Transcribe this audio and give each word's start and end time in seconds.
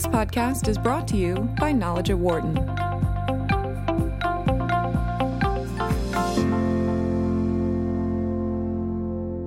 This 0.00 0.08
podcast 0.08 0.66
is 0.66 0.78
brought 0.78 1.06
to 1.08 1.18
you 1.18 1.34
by 1.58 1.72
Knowledge 1.72 2.08
at 2.08 2.16
Wharton. 2.16 2.54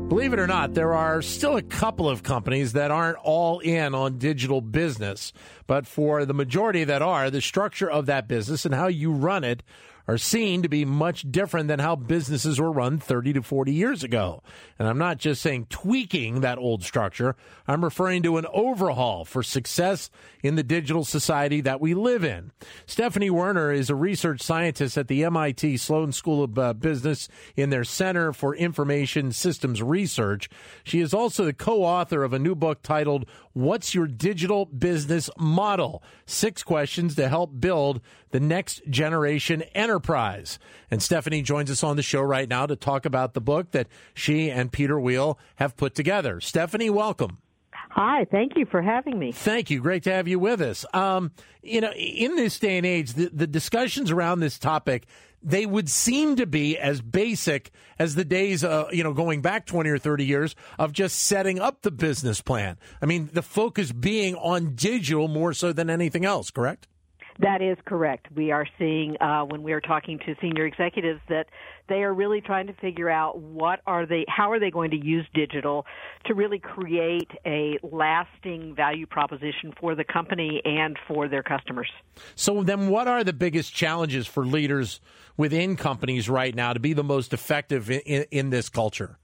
Believe 0.10 0.32
it 0.32 0.38
or 0.38 0.46
not, 0.46 0.76
there 0.76 0.94
are 0.94 1.24
still 1.24 1.58
a 1.58 1.64
couple 1.64 2.08
of 2.08 2.22
companies 2.22 2.74
that 2.74 2.92
aren't 2.92 3.18
all 3.24 3.62
in 3.62 3.96
on 3.96 4.20
digital 4.20 4.62
business. 4.62 5.34
But 5.66 5.88
for 5.88 6.24
the 6.24 6.36
majority 6.36 6.84
that 6.84 7.02
are, 7.02 7.32
the 7.32 7.42
structure 7.42 7.90
of 7.90 8.06
that 8.06 8.28
business 8.28 8.64
and 8.64 8.76
how 8.76 8.86
you 8.86 9.12
run 9.12 9.44
it 9.44 9.64
are 10.08 10.18
seen 10.18 10.62
to 10.62 10.70
be 10.70 10.84
much 10.84 11.30
different 11.32 11.68
than 11.68 11.80
how 11.80 11.96
businesses 11.96 12.60
were 12.60 12.72
run 12.72 13.00
30 13.00 13.34
to 13.34 13.42
40 13.42 13.74
years 13.74 14.04
ago. 14.04 14.44
And 14.78 14.88
I'm 14.88 14.98
not 14.98 15.18
just 15.18 15.42
saying 15.42 15.68
tweaking 15.70 16.42
that 16.42 16.58
old 16.58 16.84
structure, 16.84 17.36
I'm 17.68 17.84
referring 17.84 18.24
to 18.24 18.38
an 18.38 18.46
overhaul 18.54 19.24
for 19.24 19.44
success 19.44 20.10
in 20.42 20.56
the 20.56 20.64
digital 20.64 21.06
society 21.06 21.62
that 21.62 21.80
we 21.80 21.94
live 21.94 22.24
in. 22.24 22.52
Stephanie 22.86 23.30
Woerner 23.30 23.74
is 23.74 23.90
a 23.90 23.96
research 23.96 24.42
scientist 24.42 24.98
at 24.98 25.08
the 25.08 25.24
MIT 25.24 25.78
Sloan 25.78 26.12
School 26.12 26.44
of 26.44 26.60
uh, 26.60 26.74
Business 26.74 27.30
in 27.56 27.70
their 27.70 27.86
Center 27.86 28.34
for 28.34 28.56
Information 28.56 29.32
Systems 29.32 29.82
Research. 29.82 30.50
She 30.84 31.00
is 31.00 31.14
also 31.14 31.46
the 31.46 31.54
co 31.54 31.84
author 31.84 32.24
of 32.24 32.34
a 32.34 32.40
new 32.40 32.56
book 32.56 32.82
titled 32.84 33.26
What's 33.54 33.96
Your 33.96 34.08
Digital 34.08 34.66
Business 34.66 35.30
Model? 35.38 36.04
Six 36.26 36.64
questions 36.64 37.16
to 37.16 37.30
help 37.30 37.60
build 37.60 38.02
the 38.32 38.40
next 38.40 38.82
generation 38.90 39.62
enterprise. 39.74 39.93
And 40.90 41.02
Stephanie 41.02 41.42
joins 41.42 41.72
us 41.72 41.84
on 41.84 41.96
the 41.96 42.04
show 42.04 42.22
right 42.22 42.48
now 42.48 42.66
to 42.66 42.76
talk 42.76 43.06
about 43.06 43.34
the 43.34 43.42
book 43.42 43.72
that 43.72 43.88
she 44.14 44.50
and 44.50 44.72
Peter 44.72 45.00
Weill 45.00 45.40
have 45.56 45.76
put 45.76 45.96
together. 45.96 46.40
Stephanie, 46.42 46.90
welcome. 46.90 47.40
Hi, 47.96 48.26
thank 48.32 48.58
you 48.58 48.66
for 48.66 48.82
having 48.82 49.20
me. 49.20 49.32
Thank 49.32 49.70
you. 49.70 49.80
Great 49.80 50.04
to 50.04 50.12
have 50.12 50.28
you 50.28 50.40
with 50.40 50.62
us. 50.62 50.84
Um, 50.94 51.32
you 51.62 51.80
know, 51.80 51.92
in 51.92 52.36
this 52.36 52.58
day 52.58 52.78
and 52.78 52.86
age, 52.88 53.14
the, 53.14 53.30
the 53.32 53.46
discussions 53.46 54.10
around 54.10 54.40
this 54.40 54.58
topic, 54.58 55.06
they 55.44 55.68
would 55.68 55.88
seem 55.90 56.38
to 56.38 56.48
be 56.48 56.76
as 56.76 57.02
basic 57.02 57.72
as 58.00 58.16
the 58.16 58.26
days, 58.26 58.64
uh, 58.64 58.88
you 58.92 59.04
know, 59.04 59.14
going 59.14 59.42
back 59.42 59.68
20 59.68 59.92
or 59.92 60.00
30 60.00 60.26
years 60.26 60.56
of 60.80 60.92
just 60.92 61.20
setting 61.20 61.60
up 61.60 61.84
the 61.84 61.92
business 61.92 62.42
plan. 62.42 62.78
I 63.00 63.06
mean, 63.06 63.30
the 63.32 63.44
focus 63.44 63.92
being 63.92 64.36
on 64.36 64.74
digital 64.74 65.28
more 65.28 65.54
so 65.54 65.72
than 65.72 65.90
anything 65.90 66.26
else, 66.26 66.50
correct? 66.50 66.88
That 67.40 67.62
is 67.62 67.78
correct. 67.86 68.28
We 68.36 68.52
are 68.52 68.68
seeing 68.78 69.18
uh, 69.20 69.44
when 69.46 69.64
we 69.64 69.74
are 69.74 69.82
talking 69.82 70.20
to 70.20 70.36
senior 70.40 70.66
executives 70.66 71.20
that 71.30 71.48
they 71.90 72.04
are 72.04 72.14
really 72.14 72.42
trying 72.42 72.68
to 72.68 72.74
figure 72.74 73.10
out 73.10 73.40
what 73.40 73.82
are 73.88 74.06
they, 74.06 74.26
how 74.28 74.52
are 74.52 74.60
they 74.60 74.70
going 74.70 74.92
to 74.92 74.98
use 74.98 75.26
digital 75.34 75.86
to 76.26 76.34
really 76.34 76.60
create 76.60 77.30
a 77.46 77.78
lasting 77.82 78.76
value 78.76 79.06
proposition 79.06 79.74
for 79.80 79.96
the 79.96 80.04
company 80.04 80.62
and 80.64 80.98
for 81.08 81.28
their 81.28 81.44
customers. 81.44 81.90
So 82.36 82.64
then, 82.64 82.90
what 82.90 83.08
are 83.08 83.24
the 83.24 83.34
biggest 83.34 83.74
challenges 83.74 84.28
for 84.28 84.46
leaders 84.46 85.02
within 85.36 85.76
companies 85.76 86.30
right 86.30 86.54
now 86.54 86.74
to 86.74 86.80
be 86.80 86.94
the 86.94 87.04
most 87.04 87.34
effective 87.34 87.90
in, 87.90 88.00
in, 88.02 88.26
in 88.32 88.50
this 88.52 88.70
culture? 88.70 89.18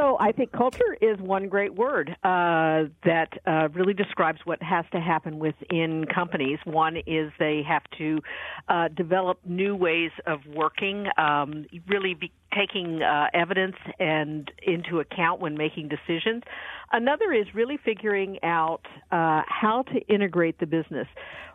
So 0.00 0.16
I 0.18 0.32
think 0.32 0.50
culture 0.52 0.96
is 1.02 1.18
one 1.18 1.48
great 1.48 1.74
word 1.74 2.16
uh, 2.24 2.84
that 3.04 3.28
uh, 3.46 3.68
really 3.74 3.92
describes 3.92 4.40
what 4.44 4.62
has 4.62 4.86
to 4.92 5.00
happen 5.00 5.38
within 5.38 6.06
companies. 6.06 6.58
One 6.64 6.96
is 7.06 7.30
they 7.38 7.62
have 7.68 7.82
to 7.98 8.20
uh, 8.68 8.88
develop 8.88 9.40
new 9.44 9.76
ways 9.76 10.10
of 10.26 10.40
working, 10.46 11.06
um, 11.18 11.66
really 11.86 12.14
be 12.14 12.32
taking 12.56 13.02
uh, 13.02 13.26
evidence 13.34 13.76
and 13.98 14.50
into 14.62 15.00
account 15.00 15.40
when 15.40 15.56
making 15.58 15.88
decisions. 15.88 16.44
Another 16.92 17.32
is 17.32 17.46
really 17.54 17.78
figuring 17.84 18.38
out 18.42 18.82
uh, 19.12 19.42
how 19.46 19.84
to 19.92 20.00
integrate 20.12 20.58
the 20.58 20.66
business 20.66 21.06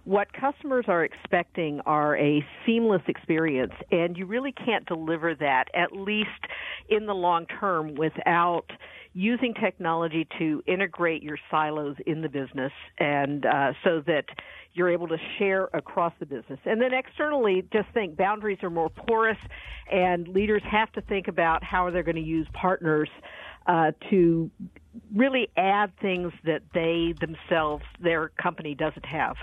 what 0.05 0.31
customers 0.33 0.85
are 0.87 1.03
expecting 1.03 1.81
are 1.87 2.15
a 2.17 2.45
seamless 2.63 3.01
experience, 3.07 3.73
and 3.91 4.15
you 4.15 4.27
really 4.27 4.51
can't 4.51 4.85
deliver 4.85 5.33
that, 5.33 5.65
at 5.73 5.91
least 5.93 6.29
in 6.89 7.07
the 7.07 7.13
long 7.13 7.47
term, 7.47 7.95
without 7.95 8.65
using 9.13 9.55
technology 9.55 10.27
to 10.37 10.61
integrate 10.67 11.23
your 11.23 11.39
silos 11.49 11.95
in 12.05 12.21
the 12.21 12.29
business 12.29 12.71
and 12.99 13.45
uh, 13.47 13.71
so 13.83 14.03
that 14.05 14.25
you're 14.73 14.91
able 14.91 15.07
to 15.07 15.17
share 15.39 15.69
across 15.73 16.13
the 16.19 16.25
business. 16.25 16.59
And 16.65 16.79
then 16.79 16.93
externally, 16.93 17.63
just 17.73 17.87
think 17.93 18.15
boundaries 18.15 18.59
are 18.61 18.69
more 18.69 18.89
porous, 18.89 19.37
and 19.91 20.27
leaders 20.27 20.61
have 20.69 20.91
to 20.91 21.01
think 21.01 21.27
about 21.27 21.63
how 21.63 21.89
they're 21.89 22.03
going 22.03 22.15
to 22.15 22.21
use 22.21 22.47
partners 22.53 23.09
uh, 23.67 23.91
to 24.09 24.49
really 25.13 25.49
add 25.57 25.91
things 25.99 26.31
that 26.43 26.61
they 26.73 27.13
themselves, 27.19 27.83
their 27.99 28.29
company 28.29 28.75
doesn't 28.75 29.05
have. 29.05 29.35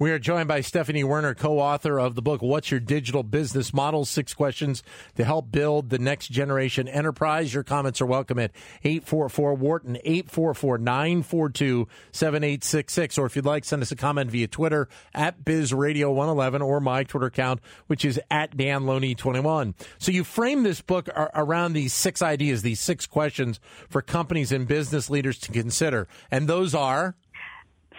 We 0.00 0.12
are 0.12 0.20
joined 0.20 0.46
by 0.46 0.60
Stephanie 0.60 1.02
Woerner, 1.02 1.36
co 1.36 1.58
author 1.58 1.98
of 1.98 2.14
the 2.14 2.22
book, 2.22 2.40
What's 2.40 2.70
Your 2.70 2.78
Digital 2.78 3.24
Business 3.24 3.74
Model? 3.74 4.04
Six 4.04 4.32
Questions 4.32 4.84
to 5.16 5.24
Help 5.24 5.50
Build 5.50 5.90
the 5.90 5.98
Next 5.98 6.28
Generation 6.28 6.86
Enterprise. 6.86 7.52
Your 7.52 7.64
comments 7.64 8.00
are 8.00 8.06
welcome 8.06 8.38
at 8.38 8.52
844 8.84 9.54
Wharton, 9.54 9.96
844 9.96 10.78
942 10.78 11.88
7866. 12.12 13.18
Or 13.18 13.26
if 13.26 13.34
you'd 13.34 13.44
like, 13.44 13.64
send 13.64 13.82
us 13.82 13.90
a 13.90 13.96
comment 13.96 14.30
via 14.30 14.46
Twitter 14.46 14.88
at 15.14 15.44
BizRadio111 15.44 16.64
or 16.64 16.78
my 16.78 17.02
Twitter 17.02 17.26
account, 17.26 17.60
which 17.88 18.04
is 18.04 18.20
at 18.30 18.56
DanLoney21. 18.56 19.74
So 19.98 20.12
you 20.12 20.22
frame 20.22 20.62
this 20.62 20.80
book 20.80 21.08
around 21.34 21.72
these 21.72 21.92
six 21.92 22.22
ideas, 22.22 22.62
these 22.62 22.78
six 22.78 23.04
questions 23.08 23.58
for 23.88 24.00
companies 24.00 24.52
and 24.52 24.68
business 24.68 25.10
leaders 25.10 25.40
to 25.40 25.50
consider. 25.50 26.06
And 26.30 26.46
those 26.46 26.72
are 26.72 27.16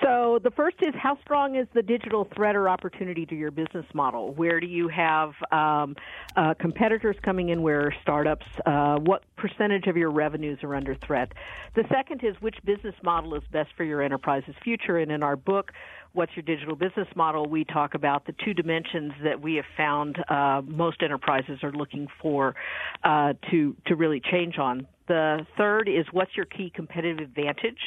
so 0.02 0.40
the 0.44 0.52
first 0.52 0.78
is 0.82 0.94
how 0.96 1.18
strong 1.22 1.56
is 1.56 1.68
the 1.74 1.82
digital 1.82 2.28
threat 2.36 2.56
or 2.56 2.70
opportunity 2.70 3.26
to 3.26 3.36
your 3.36 3.52
business 3.52 3.86
model? 3.94 4.34
Where 4.34 4.60
do 4.60 4.68
you 4.68 4.88
have 4.88 5.32
um, 5.52 5.96
uh, 6.36 6.54
competitors 6.60 7.16
coming 7.24 7.50
in? 7.50 7.62
Where 7.62 7.94
startups? 8.02 8.46
Uh, 8.66 8.98
what 8.98 9.24
percentage 9.36 9.88
of 9.88 9.98
your 9.98 10.12
revenues 10.12 10.60
are 10.64 10.76
under 10.76 10.96
threat? 10.96 11.32
The 11.76 11.84
second 11.90 12.24
is 12.24 12.36
which 12.42 12.56
business 12.66 12.96
model 13.04 13.36
is 13.36 13.44
best 13.52 13.70
for 13.76 13.84
your 13.84 14.02
enterprise's 14.02 14.56
future? 14.64 14.98
And 14.98 15.12
in 15.12 15.24
our 15.24 15.36
book, 15.36 15.72
What's 16.14 16.32
Your 16.36 16.44
Digital 16.44 16.76
Business 16.76 17.08
Model, 17.16 17.46
we 17.46 17.64
talk 17.66 17.94
about 17.94 18.26
the 18.26 18.34
two 18.44 18.54
dimensions 18.56 19.14
that 19.24 19.42
we 19.42 19.56
have 19.56 19.66
found 19.78 20.18
uh, 20.28 20.62
most 20.66 21.04
enterprises 21.04 21.60
are 21.62 21.72
looking 21.72 22.08
for 22.22 22.56
uh, 23.04 23.34
to 23.52 23.76
to 23.86 23.96
really 23.96 24.20
change 24.20 24.58
on. 24.58 24.88
The 25.08 25.46
third 25.56 25.88
is 25.88 26.06
what's 26.12 26.36
your 26.36 26.46
key 26.46 26.72
competitive 26.74 27.20
advantage? 27.20 27.78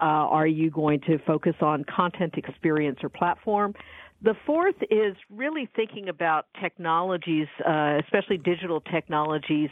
Uh, 0.00 0.04
are 0.04 0.46
you 0.46 0.70
going 0.70 1.00
to 1.00 1.18
focus 1.26 1.54
on 1.60 1.84
content 1.84 2.34
experience 2.36 2.98
or 3.02 3.08
platform? 3.08 3.74
The 4.22 4.34
fourth 4.46 4.76
is 4.90 5.14
really 5.30 5.68
thinking 5.76 6.08
about 6.08 6.46
technologies, 6.60 7.48
uh, 7.66 7.98
especially 8.02 8.38
digital 8.38 8.80
technologies, 8.80 9.70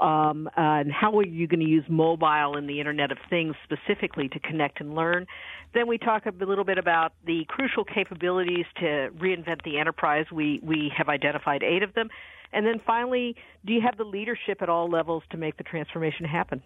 um, 0.00 0.48
uh, 0.48 0.60
and 0.60 0.92
how 0.92 1.16
are 1.18 1.26
you 1.26 1.46
going 1.46 1.60
to 1.60 1.66
use 1.66 1.84
mobile 1.88 2.56
and 2.56 2.68
the 2.68 2.80
Internet 2.80 3.12
of 3.12 3.18
Things 3.30 3.54
specifically 3.62 4.28
to 4.30 4.40
connect 4.40 4.80
and 4.80 4.94
learn. 4.94 5.26
Then 5.72 5.86
we 5.86 5.98
talk 5.98 6.26
a 6.26 6.44
little 6.44 6.64
bit 6.64 6.78
about 6.78 7.12
the 7.24 7.44
crucial 7.48 7.84
capabilities 7.84 8.66
to 8.76 9.10
reinvent 9.16 9.62
the 9.64 9.78
enterprise. 9.78 10.26
We 10.32 10.60
we 10.62 10.92
have 10.96 11.08
identified 11.08 11.62
eight 11.62 11.84
of 11.84 11.94
them, 11.94 12.08
and 12.52 12.66
then 12.66 12.80
finally, 12.84 13.36
do 13.64 13.72
you 13.72 13.80
have 13.80 13.96
the 13.96 14.04
leadership 14.04 14.62
at 14.62 14.68
all 14.68 14.88
levels 14.88 15.22
to 15.30 15.36
make 15.36 15.56
the 15.56 15.64
transformation 15.64 16.24
happen? 16.26 16.62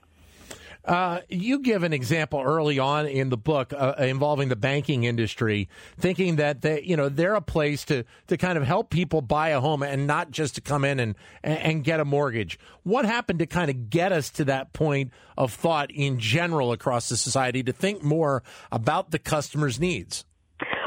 Uh, 0.85 1.21
you 1.29 1.59
give 1.59 1.83
an 1.83 1.93
example 1.93 2.41
early 2.41 2.79
on 2.79 3.07
in 3.07 3.29
the 3.29 3.37
book 3.37 3.73
uh, 3.73 3.95
involving 3.99 4.49
the 4.49 4.57
banking 4.57 5.05
industry, 5.05 5.69
thinking 5.99 6.37
that 6.37 6.63
they, 6.63 6.83
you 6.83 6.97
know, 6.97 7.09
they're 7.09 7.35
a 7.35 7.43
place 7.43 7.85
to 7.85 8.05
to 8.29 8.37
kind 8.37 8.57
of 8.57 8.65
help 8.65 8.89
people 8.89 9.21
buy 9.21 9.51
a 9.51 9.61
home 9.61 9.83
and 9.83 10.07
not 10.07 10.31
just 10.31 10.55
to 10.55 10.61
come 10.61 10.85
in 10.85 10.99
and 10.99 11.15
and 11.43 11.85
get 11.85 12.01
a 12.01 12.05
mortgage. 12.05 12.59
What 12.85 13.05
happened 13.05 13.41
to 13.41 13.47
kind 13.47 13.71
of 13.71 13.91
get 13.91 14.13
us 14.13 14.31
to 14.31 14.45
that 14.47 14.73
point 14.73 15.13
of 15.37 15.53
thought 15.53 15.91
in 15.91 16.19
general 16.19 16.73
across 16.73 17.09
the 17.09 17.17
society 17.17 17.63
to 17.65 17.73
think 17.73 18.03
more 18.03 18.43
about 18.73 19.11
the 19.11 19.19
customer's 19.19 19.79
needs? 19.79 20.25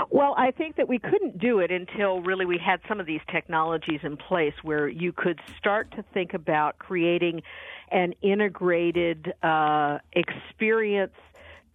Well, 0.09 0.35
I 0.37 0.51
think 0.51 0.75
that 0.75 0.89
we 0.89 0.99
couldn't 0.99 1.37
do 1.37 1.59
it 1.59 1.71
until 1.71 2.21
really 2.21 2.45
we 2.45 2.57
had 2.57 2.81
some 2.87 2.99
of 2.99 3.05
these 3.05 3.21
technologies 3.31 4.01
in 4.03 4.17
place 4.17 4.53
where 4.61 4.89
you 4.89 5.13
could 5.13 5.39
start 5.57 5.89
to 5.91 6.03
think 6.13 6.33
about 6.33 6.77
creating 6.79 7.43
an 7.91 8.13
integrated 8.21 9.33
uh, 9.43 9.99
experience 10.13 11.13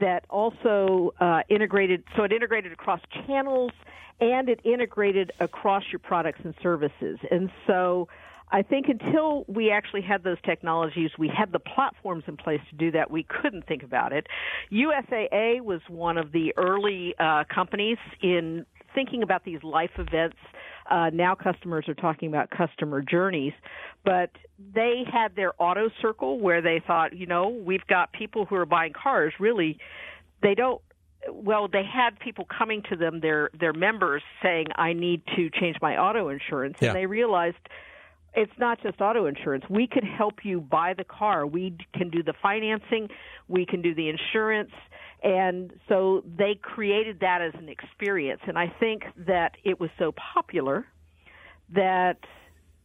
that 0.01 0.25
also 0.29 1.15
uh, 1.21 1.41
integrated, 1.49 2.05
so 2.17 2.25
it 2.25 2.33
integrated 2.33 2.73
across 2.73 3.01
channels 3.27 3.73
and 4.21 4.49
it 4.49 4.61
integrated 4.65 5.33
across 5.41 5.85
your 5.91 5.99
products 5.99 6.41
and 6.45 6.55
services. 6.63 7.19
And 7.31 7.51
so 7.67 8.09
I 8.51 8.63
think 8.63 8.87
until 8.89 9.45
we 9.49 9.71
actually 9.71 10.03
had 10.03 10.23
those 10.23 10.39
technologies, 10.45 11.11
we 11.19 11.29
had 11.29 11.53
the 11.53 11.59
platforms 11.59 12.25
in 12.27 12.37
place 12.37 12.61
to 12.71 12.77
do 12.77 12.91
that, 12.93 13.11
we 13.11 13.25
couldn't 13.25 13.67
think 13.67 13.83
about 13.83 14.13
it. 14.13 14.27
USAA 14.71 15.61
was 15.61 15.81
one 15.89 16.17
of 16.17 16.33
the 16.33 16.55
early 16.57 17.15
uh, 17.19 17.45
companies 17.53 17.99
in 18.23 18.65
thinking 18.95 19.23
about 19.23 19.45
these 19.45 19.63
life 19.63 19.91
events. 19.99 20.37
Uh, 20.91 21.11
now 21.13 21.35
customers 21.35 21.89
are 21.89 21.95
talking 21.95 22.29
about 22.29 22.51
customer 22.51 23.03
journeys, 23.03 23.53
but 24.05 24.31
they 24.75 25.03
had 25.11 25.35
their 25.35 25.53
auto 25.59 25.91
circle 26.01 26.39
where 26.39 26.63
they 26.63 26.81
thought, 26.87 27.17
you 27.17 27.27
know, 27.27 27.49
we've 27.49 27.87
got 27.89 28.13
people 28.13 28.47
who 28.47 28.55
are 28.55 28.67
buying 28.67 28.93
cars. 28.93 29.33
Really, 29.41 29.79
they 30.43 30.55
don't 30.55 30.81
well, 31.33 31.67
they 31.67 31.83
had 31.83 32.19
people 32.21 32.47
coming 32.47 32.83
to 32.91 32.97
them, 32.97 33.21
their 33.21 33.51
their 33.59 33.73
members, 33.73 34.23
saying, 34.43 34.67
"I 34.77 34.93
need 34.93 35.23
to 35.35 35.51
change 35.51 35.77
my 35.83 35.97
auto 35.97 36.29
insurance," 36.29 36.79
Yeah. 36.81 36.89
and 36.89 36.97
they 36.97 37.07
realized 37.07 37.57
it's 38.35 38.57
not 38.59 38.81
just 38.83 39.01
auto 39.01 39.27
insurance. 39.27 39.65
We 39.69 39.87
could 39.87 40.05
help 40.05 40.45
you 40.45 40.61
buy 40.61 40.93
the 40.95 41.05
car. 41.05 41.47
We 41.47 41.75
can 41.95 42.11
do 42.11 42.23
the 42.23 42.35
financing. 42.35 43.09
We 43.49 43.65
can 43.67 43.81
do 43.83 43.95
the 43.95 44.09
insurance. 44.09 44.73
And 45.23 45.73
so 45.89 46.23
they 46.39 46.59
created 46.61 47.21
that 47.21 47.43
as 47.43 47.53
an 47.55 47.69
experience. 47.69 48.41
And 48.47 48.59
I 48.59 48.73
think 48.79 49.05
that 49.27 49.53
it 49.65 49.81
was 49.81 49.91
so 49.99 50.13
popular 50.13 50.87
that 51.75 52.19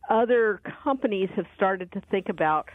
other 0.10 0.62
companies 0.84 1.30
have 1.36 1.46
started 1.56 1.92
to 1.94 2.02
think 2.10 2.30
about 2.30 2.70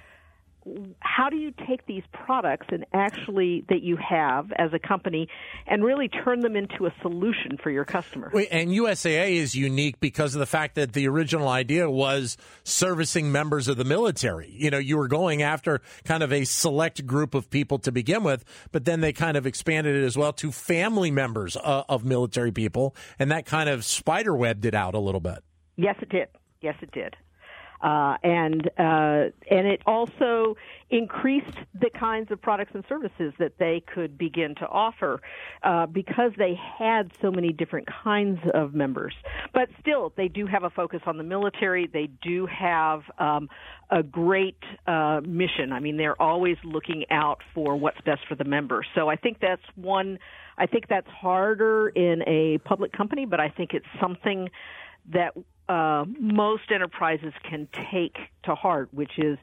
how 1.00 1.28
do 1.28 1.36
you 1.36 1.52
take 1.66 1.86
these 1.86 2.02
products 2.12 2.66
and 2.70 2.84
actually 2.92 3.64
that 3.68 3.82
you 3.82 3.96
have 3.96 4.52
as 4.52 4.72
a 4.72 4.78
company 4.78 5.28
and 5.66 5.84
really 5.84 6.08
turn 6.08 6.40
them 6.40 6.56
into 6.56 6.86
a 6.86 6.94
solution 7.02 7.56
for 7.62 7.70
your 7.70 7.84
customer. 7.84 8.32
And 8.50 8.70
USAA 8.70 9.36
is 9.36 9.54
unique 9.54 10.00
because 10.00 10.34
of 10.34 10.40
the 10.40 10.46
fact 10.46 10.74
that 10.74 10.92
the 10.92 11.08
original 11.08 11.48
idea 11.48 11.88
was 11.90 12.36
servicing 12.64 13.30
members 13.30 13.68
of 13.68 13.76
the 13.76 13.84
military. 13.84 14.50
You 14.50 14.70
know, 14.70 14.78
you 14.78 14.96
were 14.96 15.08
going 15.08 15.42
after 15.42 15.80
kind 16.04 16.22
of 16.22 16.32
a 16.32 16.44
select 16.44 17.06
group 17.06 17.34
of 17.34 17.50
people 17.50 17.78
to 17.80 17.92
begin 17.92 18.22
with, 18.22 18.44
but 18.72 18.84
then 18.84 19.00
they 19.00 19.12
kind 19.12 19.36
of 19.36 19.46
expanded 19.46 19.96
it 19.96 20.04
as 20.04 20.16
well 20.16 20.32
to 20.34 20.50
family 20.50 21.10
members 21.10 21.56
uh, 21.56 21.84
of 21.88 22.04
military 22.04 22.52
people, 22.52 22.94
and 23.18 23.30
that 23.30 23.46
kind 23.46 23.68
of 23.68 23.80
spiderwebbed 23.80 24.64
it 24.64 24.74
out 24.74 24.94
a 24.94 25.00
little 25.00 25.20
bit. 25.20 25.38
Yes, 25.76 25.96
it 26.00 26.08
did. 26.08 26.28
Yes, 26.60 26.74
it 26.80 26.90
did. 26.92 27.14
Uh, 27.80 28.16
and 28.22 28.68
uh, 28.78 29.30
and 29.50 29.66
it 29.66 29.82
also 29.86 30.56
increased 30.88 31.58
the 31.74 31.90
kinds 31.90 32.30
of 32.30 32.40
products 32.40 32.70
and 32.74 32.84
services 32.88 33.32
that 33.38 33.58
they 33.58 33.82
could 33.92 34.16
begin 34.16 34.54
to 34.54 34.66
offer 34.68 35.20
uh, 35.62 35.84
because 35.86 36.32
they 36.38 36.54
had 36.78 37.10
so 37.20 37.30
many 37.30 37.52
different 37.52 37.88
kinds 38.04 38.38
of 38.54 38.72
members. 38.72 39.14
But 39.52 39.68
still, 39.80 40.12
they 40.16 40.28
do 40.28 40.46
have 40.46 40.62
a 40.62 40.70
focus 40.70 41.00
on 41.06 41.18
the 41.18 41.24
military. 41.24 41.86
They 41.86 42.08
do 42.22 42.46
have 42.46 43.02
um, 43.18 43.48
a 43.90 44.02
great 44.02 44.62
uh, 44.86 45.20
mission. 45.24 45.72
I 45.72 45.80
mean, 45.80 45.96
they're 45.96 46.20
always 46.20 46.56
looking 46.64 47.04
out 47.10 47.40
for 47.54 47.76
what's 47.76 48.00
best 48.02 48.20
for 48.28 48.36
the 48.36 48.44
member. 48.44 48.84
So 48.94 49.08
I 49.08 49.16
think 49.16 49.38
that's 49.40 49.62
one. 49.74 50.18
I 50.56 50.66
think 50.66 50.88
that's 50.88 51.08
harder 51.08 51.88
in 51.88 52.22
a 52.26 52.58
public 52.58 52.92
company, 52.92 53.26
but 53.26 53.40
I 53.40 53.50
think 53.50 53.74
it's 53.74 53.86
something 54.00 54.48
that 55.12 55.34
uh, 55.68 56.04
most 56.20 56.70
enterprises 56.70 57.32
can 57.48 57.68
take 57.90 58.16
to 58.44 58.54
heart, 58.54 58.88
which 58.92 59.18
is 59.18 59.38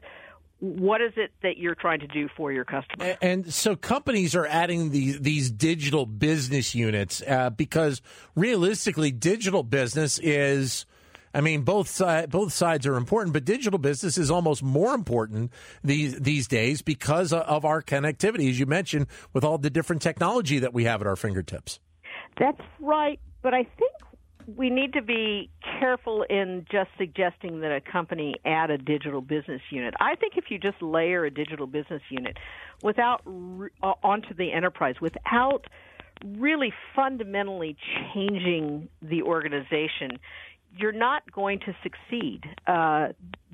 what 0.60 1.02
is 1.02 1.12
it 1.16 1.30
that 1.42 1.58
you're 1.58 1.74
trying 1.74 2.00
to 2.00 2.06
do 2.06 2.28
for 2.36 2.50
your 2.50 2.64
customer? 2.64 3.04
A- 3.04 3.22
And 3.24 3.52
so 3.52 3.76
companies 3.76 4.34
are 4.34 4.46
adding 4.46 4.90
these 4.90 5.20
these 5.20 5.50
digital 5.50 6.06
business 6.06 6.74
units 6.74 7.22
uh, 7.26 7.50
because 7.50 8.00
realistically, 8.34 9.12
digital 9.12 9.62
business 9.62 10.18
is. 10.18 10.86
I 11.36 11.40
mean, 11.40 11.62
both 11.62 11.88
side, 11.88 12.30
both 12.30 12.52
sides 12.52 12.86
are 12.86 12.94
important, 12.94 13.32
but 13.32 13.44
digital 13.44 13.80
business 13.80 14.16
is 14.18 14.30
almost 14.30 14.62
more 14.62 14.94
important 14.94 15.50
these 15.82 16.14
these 16.20 16.46
days 16.46 16.80
because 16.80 17.32
of 17.32 17.64
our 17.64 17.82
connectivity, 17.82 18.48
as 18.48 18.60
you 18.60 18.66
mentioned, 18.66 19.08
with 19.32 19.42
all 19.42 19.58
the 19.58 19.68
different 19.68 20.00
technology 20.00 20.60
that 20.60 20.72
we 20.72 20.84
have 20.84 21.00
at 21.00 21.08
our 21.08 21.16
fingertips. 21.16 21.80
That's 22.38 22.60
right, 22.78 23.18
but 23.42 23.52
I 23.52 23.64
think 23.64 23.90
we 24.46 24.70
need 24.70 24.92
to 24.92 25.02
be 25.02 25.50
careful 25.80 26.24
in 26.28 26.66
just 26.70 26.90
suggesting 26.98 27.60
that 27.60 27.72
a 27.72 27.80
company 27.80 28.34
add 28.44 28.70
a 28.70 28.78
digital 28.78 29.20
business 29.20 29.62
unit. 29.70 29.94
I 30.00 30.14
think 30.16 30.34
if 30.36 30.44
you 30.50 30.58
just 30.58 30.80
layer 30.82 31.24
a 31.24 31.30
digital 31.30 31.66
business 31.66 32.02
unit 32.10 32.36
without 32.82 33.22
uh, 33.26 33.92
onto 34.02 34.34
the 34.34 34.52
enterprise 34.52 34.96
without 35.00 35.66
really 36.36 36.72
fundamentally 36.94 37.76
changing 38.14 38.88
the 39.02 39.22
organization, 39.22 40.18
you're 40.76 40.92
not 40.92 41.30
going 41.32 41.60
to 41.60 41.74
succeed. 41.82 42.42
Uh, 42.66 43.08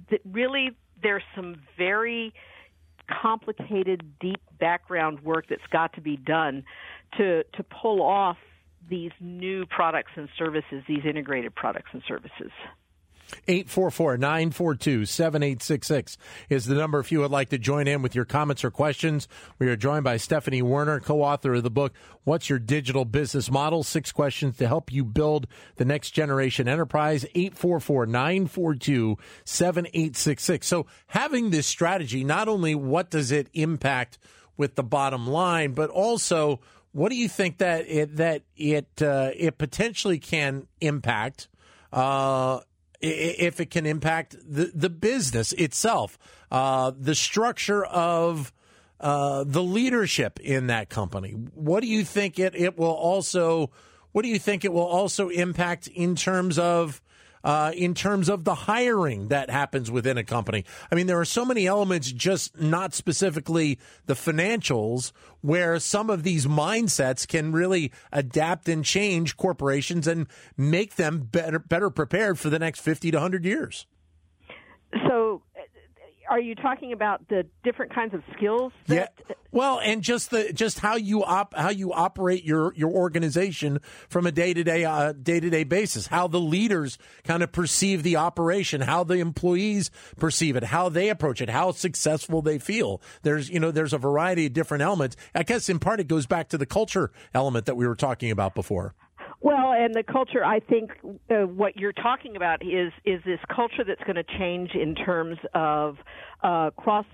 th- 0.08 0.22
really, 0.24 0.70
there's 1.02 1.22
some 1.34 1.56
very 1.76 2.32
complicated, 3.22 4.04
deep 4.20 4.40
background 4.58 5.20
work 5.20 5.46
that's 5.48 5.66
got 5.72 5.92
to 5.94 6.00
be 6.00 6.16
done 6.16 6.64
to 7.16 7.42
to 7.54 7.62
pull 7.64 8.02
off 8.02 8.36
these 8.88 9.12
new 9.20 9.66
products 9.66 10.12
and 10.16 10.28
services, 10.38 10.82
these 10.88 11.04
integrated 11.04 11.54
products 11.54 11.90
and 11.92 12.02
services. 12.06 12.50
844 13.48 14.16
942 14.16 15.06
7866 15.06 16.18
is 16.48 16.66
the 16.66 16.74
number 16.74 16.98
if 16.98 17.12
you 17.12 17.20
would 17.20 17.30
like 17.30 17.50
to 17.50 17.58
join 17.58 17.86
in 17.86 18.02
with 18.02 18.14
your 18.14 18.24
comments 18.24 18.64
or 18.64 18.70
questions. 18.70 19.28
We 19.58 19.68
are 19.68 19.76
joined 19.76 20.04
by 20.04 20.16
Stephanie 20.16 20.62
Woerner, 20.62 21.02
co 21.02 21.22
author 21.22 21.54
of 21.54 21.62
the 21.62 21.70
book, 21.70 21.94
What's 22.24 22.48
Your 22.48 22.58
Digital 22.58 23.04
Business 23.04 23.50
Model? 23.50 23.82
Six 23.82 24.12
Questions 24.12 24.56
to 24.58 24.66
Help 24.66 24.92
You 24.92 25.04
Build 25.04 25.46
the 25.76 25.84
Next 25.84 26.10
Generation 26.10 26.68
Enterprise. 26.68 27.24
844 27.34 28.06
942 28.06 29.16
7866. 29.44 30.66
So, 30.66 30.86
having 31.08 31.50
this 31.50 31.66
strategy, 31.66 32.24
not 32.24 32.48
only 32.48 32.74
what 32.74 33.10
does 33.10 33.30
it 33.30 33.48
impact 33.52 34.18
with 34.56 34.74
the 34.74 34.82
bottom 34.82 35.26
line, 35.26 35.72
but 35.72 35.88
also 35.90 36.60
what 36.92 37.10
do 37.10 37.16
you 37.16 37.28
think 37.28 37.58
that 37.58 37.88
it, 37.88 38.16
that 38.16 38.42
it, 38.56 39.02
uh, 39.02 39.30
it 39.36 39.58
potentially 39.58 40.18
can 40.18 40.66
impact? 40.80 41.48
Uh, 41.92 42.60
if 43.00 43.60
it 43.60 43.70
can 43.70 43.86
impact 43.86 44.36
the, 44.46 44.70
the 44.74 44.90
business 44.90 45.52
itself, 45.54 46.18
uh, 46.50 46.92
the 46.96 47.14
structure 47.14 47.84
of 47.84 48.52
uh, 49.00 49.44
the 49.46 49.62
leadership 49.62 50.38
in 50.40 50.66
that 50.66 50.90
company. 50.90 51.30
What 51.30 51.80
do 51.80 51.86
you 51.86 52.04
think 52.04 52.38
it, 52.38 52.54
it 52.54 52.76
will 52.76 52.88
also? 52.88 53.70
What 54.12 54.22
do 54.22 54.28
you 54.28 54.38
think 54.38 54.64
it 54.64 54.72
will 54.72 54.86
also 54.86 55.28
impact 55.28 55.88
in 55.88 56.16
terms 56.16 56.58
of? 56.58 57.00
Uh, 57.42 57.72
in 57.74 57.94
terms 57.94 58.28
of 58.28 58.44
the 58.44 58.54
hiring 58.54 59.28
that 59.28 59.48
happens 59.48 59.90
within 59.90 60.18
a 60.18 60.24
company. 60.24 60.62
I 60.92 60.94
mean, 60.94 61.06
there 61.06 61.18
are 61.18 61.24
so 61.24 61.44
many 61.44 61.66
elements, 61.66 62.12
just 62.12 62.60
not 62.60 62.92
specifically 62.92 63.78
the 64.04 64.12
financials, 64.12 65.12
where 65.40 65.78
some 65.78 66.10
of 66.10 66.22
these 66.22 66.46
mindsets 66.46 67.26
can 67.26 67.52
really 67.52 67.92
adapt 68.12 68.68
and 68.68 68.84
change 68.84 69.38
corporations 69.38 70.06
and 70.06 70.26
make 70.56 70.96
them 70.96 71.28
better, 71.32 71.58
better 71.58 71.88
prepared 71.88 72.38
for 72.38 72.50
the 72.50 72.58
next 72.58 72.80
50 72.80 73.10
to 73.10 73.16
100 73.16 73.46
years. 73.46 73.86
So, 75.08 75.42
are 76.30 76.40
you 76.40 76.54
talking 76.54 76.92
about 76.92 77.28
the 77.28 77.44
different 77.64 77.92
kinds 77.92 78.14
of 78.14 78.22
skills? 78.36 78.72
That, 78.86 79.14
yeah. 79.28 79.34
Well, 79.50 79.80
and 79.80 80.00
just 80.00 80.30
the 80.30 80.52
just 80.52 80.78
how 80.78 80.94
you 80.94 81.24
op 81.24 81.54
how 81.56 81.70
you 81.70 81.92
operate 81.92 82.44
your 82.44 82.72
your 82.74 82.90
organization 82.90 83.80
from 84.08 84.26
a 84.26 84.32
day 84.32 84.54
to 84.54 84.60
uh, 84.60 85.12
day 85.12 85.22
day 85.22 85.40
to 85.40 85.50
day 85.50 85.64
basis. 85.64 86.06
How 86.06 86.28
the 86.28 86.38
leaders 86.38 86.98
kind 87.24 87.42
of 87.42 87.50
perceive 87.50 88.04
the 88.04 88.14
operation, 88.14 88.80
how 88.80 89.02
the 89.02 89.14
employees 89.14 89.90
perceive 90.18 90.54
it, 90.54 90.62
how 90.62 90.88
they 90.88 91.08
approach 91.08 91.40
it, 91.40 91.50
how 91.50 91.72
successful 91.72 92.42
they 92.42 92.58
feel. 92.58 93.02
There's 93.22 93.50
you 93.50 93.58
know 93.58 93.72
there's 93.72 93.92
a 93.92 93.98
variety 93.98 94.46
of 94.46 94.52
different 94.52 94.82
elements. 94.82 95.16
I 95.34 95.42
guess 95.42 95.68
in 95.68 95.80
part 95.80 95.98
it 95.98 96.06
goes 96.06 96.26
back 96.26 96.48
to 96.50 96.58
the 96.58 96.66
culture 96.66 97.10
element 97.34 97.66
that 97.66 97.76
we 97.76 97.88
were 97.88 97.96
talking 97.96 98.30
about 98.30 98.54
before. 98.54 98.94
Well, 99.42 99.72
and 99.72 99.94
the 99.94 100.02
culture, 100.02 100.44
I 100.44 100.60
think 100.60 100.90
uh, 101.30 101.46
what 101.46 101.76
you're 101.76 101.94
talking 101.94 102.36
about 102.36 102.62
is 102.62 102.92
is 103.06 103.22
this 103.24 103.40
culture 103.54 103.84
that's 103.86 104.02
going 104.02 104.16
to 104.16 104.38
change 104.38 104.72
in 104.74 104.94
terms 104.94 105.38
of 105.54 105.96
uh, 106.42 106.70
cross 106.76 107.06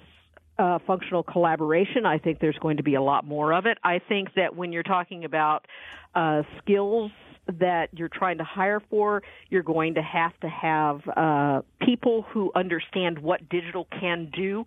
uh, 0.59 0.79
functional 0.87 1.23
collaboration. 1.23 2.05
I 2.05 2.19
think 2.19 2.41
there's 2.41 2.59
going 2.59 2.79
to 2.79 2.83
be 2.83 2.95
a 2.95 3.03
lot 3.03 3.25
more 3.25 3.53
of 3.53 3.67
it. 3.67 3.79
I 3.85 4.01
think 4.09 4.35
that 4.35 4.57
when 4.57 4.73
you're 4.73 4.83
talking 4.83 5.25
about 5.25 5.67
uh, 6.15 6.43
skills 6.59 7.13
that 7.61 7.91
you're 7.93 8.09
trying 8.09 8.39
to 8.39 8.45
hire 8.45 8.81
for, 8.91 9.23
you're 9.51 9.63
going 9.63 9.95
to 9.95 10.03
have 10.03 10.33
to 10.41 10.49
have 10.49 11.01
uh, 11.17 11.63
people 11.81 12.23
who 12.33 12.51
understand 12.57 13.19
what 13.19 13.49
digital 13.49 13.87
can 14.01 14.31
do 14.35 14.65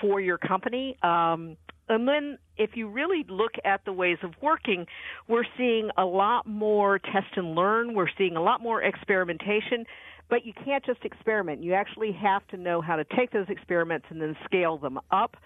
for 0.00 0.20
your 0.20 0.38
company. 0.38 0.96
Um, 1.02 1.58
and 1.88 2.08
then 2.08 2.38
if 2.56 2.70
you 2.74 2.88
really 2.88 3.24
look 3.28 3.52
at 3.64 3.84
the 3.84 3.92
ways 3.92 4.18
of 4.22 4.32
working, 4.40 4.86
we're 5.28 5.44
seeing 5.56 5.90
a 5.96 6.04
lot 6.04 6.46
more 6.46 6.98
test 6.98 7.36
and 7.36 7.54
learn. 7.54 7.94
We're 7.94 8.08
seeing 8.16 8.36
a 8.36 8.42
lot 8.42 8.60
more 8.60 8.82
experimentation. 8.82 9.86
But 10.30 10.46
you 10.46 10.52
can't 10.64 10.84
just 10.84 11.04
experiment. 11.04 11.62
You 11.62 11.74
actually 11.74 12.12
have 12.12 12.46
to 12.48 12.56
know 12.56 12.80
how 12.80 12.96
to 12.96 13.04
take 13.04 13.30
those 13.30 13.48
experiments 13.48 14.06
and 14.08 14.20
then 14.20 14.36
scale 14.44 14.78
them 14.78 14.98
up. 15.10 15.36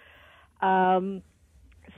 Um, 0.61 1.23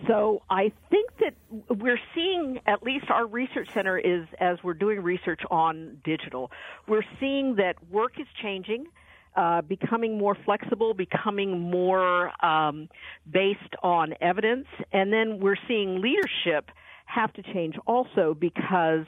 so 0.07 0.43
I 0.49 0.73
think 0.89 1.11
that 1.19 1.35
we're 1.69 2.01
seeing, 2.15 2.61
at 2.67 2.83
least 2.83 3.11
our 3.11 3.27
research 3.27 3.69
center 3.75 3.99
is, 3.99 4.27
as 4.39 4.59
we're 4.63 4.75
doing 4.75 5.03
research 5.03 5.41
on 5.51 5.99
digital, 6.05 6.51
we're 6.87 7.05
seeing 7.19 7.57
that 7.57 7.75
work 7.91 8.19
is 8.19 8.27
changing. 8.41 8.87
Uh, 9.37 9.63
becoming 9.63 10.19
more 10.19 10.37
flexible, 10.45 10.93
becoming 10.93 11.61
more 11.61 12.33
um, 12.45 12.89
based 13.31 13.75
on 13.83 14.13
evidence, 14.21 14.67
and 14.93 15.13
then 15.13 15.39
we're 15.39 15.57
seeing 15.69 16.01
leadership 16.01 16.71
have 17.07 17.33
to 17.35 17.43
change 17.43 17.77
also 17.87 18.35
because 18.39 19.07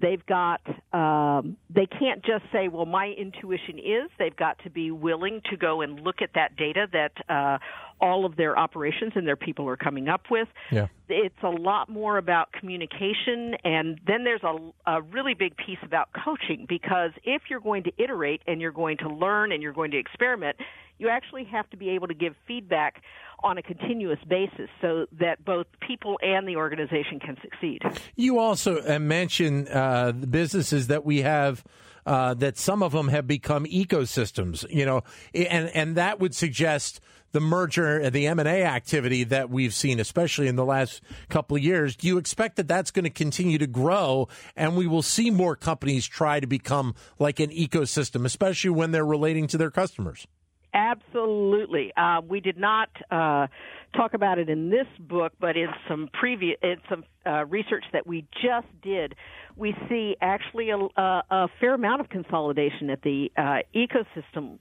they've 0.00 0.24
got 0.26 0.60
um, 0.92 1.56
they 1.70 1.86
can't 1.86 2.22
just 2.24 2.44
say, 2.52 2.68
"Well, 2.68 2.86
my 2.86 3.14
intuition 3.16 3.78
is." 3.78 4.10
They've 4.18 4.36
got 4.36 4.58
to 4.64 4.70
be 4.70 4.90
willing 4.90 5.40
to 5.50 5.56
go 5.56 5.80
and 5.80 6.00
look 6.00 6.20
at 6.20 6.30
that 6.34 6.56
data 6.56 6.86
that 6.92 7.12
uh, 7.28 7.58
all 8.02 8.26
of 8.26 8.36
their 8.36 8.58
operations 8.58 9.12
and 9.14 9.26
their 9.26 9.36
people 9.36 9.68
are 9.68 9.76
coming 9.76 10.08
up 10.08 10.22
with. 10.30 10.48
Yeah. 10.70 10.88
It's 11.08 11.42
a 11.42 11.48
lot 11.48 11.88
more 11.88 12.18
about 12.18 12.52
communication, 12.52 13.54
and 13.64 14.00
then 14.06 14.24
there's 14.24 14.42
a, 14.42 14.58
a 14.86 15.00
really 15.00 15.34
big 15.34 15.56
piece 15.56 15.78
about 15.82 16.08
coaching 16.12 16.66
because 16.68 17.12
if 17.24 17.42
you're 17.48 17.60
going 17.60 17.84
to 17.84 17.92
iterate 17.98 18.42
and 18.46 18.60
you're 18.60 18.72
going 18.72 18.98
to 18.98 19.08
learn 19.08 19.52
and 19.52 19.62
you're 19.62 19.72
going 19.72 19.92
to 19.92 19.98
experiment, 19.98 20.56
you 20.98 21.08
actually 21.08 21.44
have 21.44 21.68
to 21.70 21.76
be 21.76 21.90
able 21.90 22.08
to 22.08 22.14
give 22.14 22.34
feedback 22.46 23.02
on 23.42 23.58
a 23.58 23.62
continuous 23.62 24.18
basis 24.28 24.68
so 24.80 25.06
that 25.18 25.44
both 25.44 25.66
people 25.86 26.18
and 26.22 26.46
the 26.46 26.56
organization 26.56 27.18
can 27.18 27.36
succeed. 27.42 27.82
You 28.16 28.38
also 28.38 28.80
uh, 28.82 28.98
mentioned 28.98 29.68
uh, 29.68 30.12
the 30.12 30.26
businesses 30.26 30.88
that 30.88 31.04
we 31.04 31.22
have. 31.22 31.64
Uh, 32.04 32.34
that 32.34 32.58
some 32.58 32.82
of 32.82 32.90
them 32.90 33.08
have 33.08 33.28
become 33.28 33.64
ecosystems, 33.64 34.68
you 34.68 34.84
know, 34.84 35.02
and 35.34 35.68
and 35.68 35.94
that 35.94 36.18
would 36.18 36.34
suggest 36.34 37.00
the 37.32 37.40
merger, 37.40 38.10
the 38.10 38.26
M 38.26 38.38
and 38.38 38.48
A 38.48 38.64
activity 38.64 39.24
that 39.24 39.50
we've 39.50 39.74
seen, 39.74 39.98
especially 40.00 40.48
in 40.48 40.56
the 40.56 40.64
last 40.64 41.00
couple 41.28 41.56
of 41.56 41.62
years. 41.62 41.96
Do 41.96 42.06
you 42.06 42.18
expect 42.18 42.56
that 42.56 42.68
that's 42.68 42.90
going 42.90 43.04
to 43.04 43.10
continue 43.10 43.58
to 43.58 43.66
grow, 43.66 44.28
and 44.56 44.76
we 44.76 44.86
will 44.86 45.02
see 45.02 45.30
more 45.30 45.56
companies 45.56 46.06
try 46.06 46.40
to 46.40 46.46
become 46.46 46.94
like 47.18 47.40
an 47.40 47.50
ecosystem, 47.50 48.24
especially 48.24 48.70
when 48.70 48.90
they're 48.90 49.04
relating 49.04 49.46
to 49.48 49.58
their 49.58 49.70
customers? 49.70 50.26
Absolutely. 50.74 51.92
Uh, 51.96 52.22
we 52.26 52.40
did 52.40 52.56
not 52.56 52.88
uh, 53.10 53.46
talk 53.94 54.14
about 54.14 54.38
it 54.38 54.48
in 54.48 54.70
this 54.70 54.86
book, 54.98 55.32
but 55.38 55.56
in 55.56 55.68
some 55.86 56.08
previous, 56.12 56.56
in 56.62 56.76
some 56.88 57.04
uh, 57.26 57.44
research 57.44 57.84
that 57.92 58.06
we 58.06 58.26
just 58.42 58.66
did, 58.82 59.14
we 59.54 59.74
see 59.88 60.16
actually 60.22 60.70
a, 60.70 60.78
a, 60.78 61.22
a 61.30 61.48
fair 61.60 61.74
amount 61.74 62.00
of 62.00 62.08
consolidation 62.08 62.88
at 62.88 63.02
the 63.02 63.30
uh, 63.36 63.58
ecosystem 63.74 64.58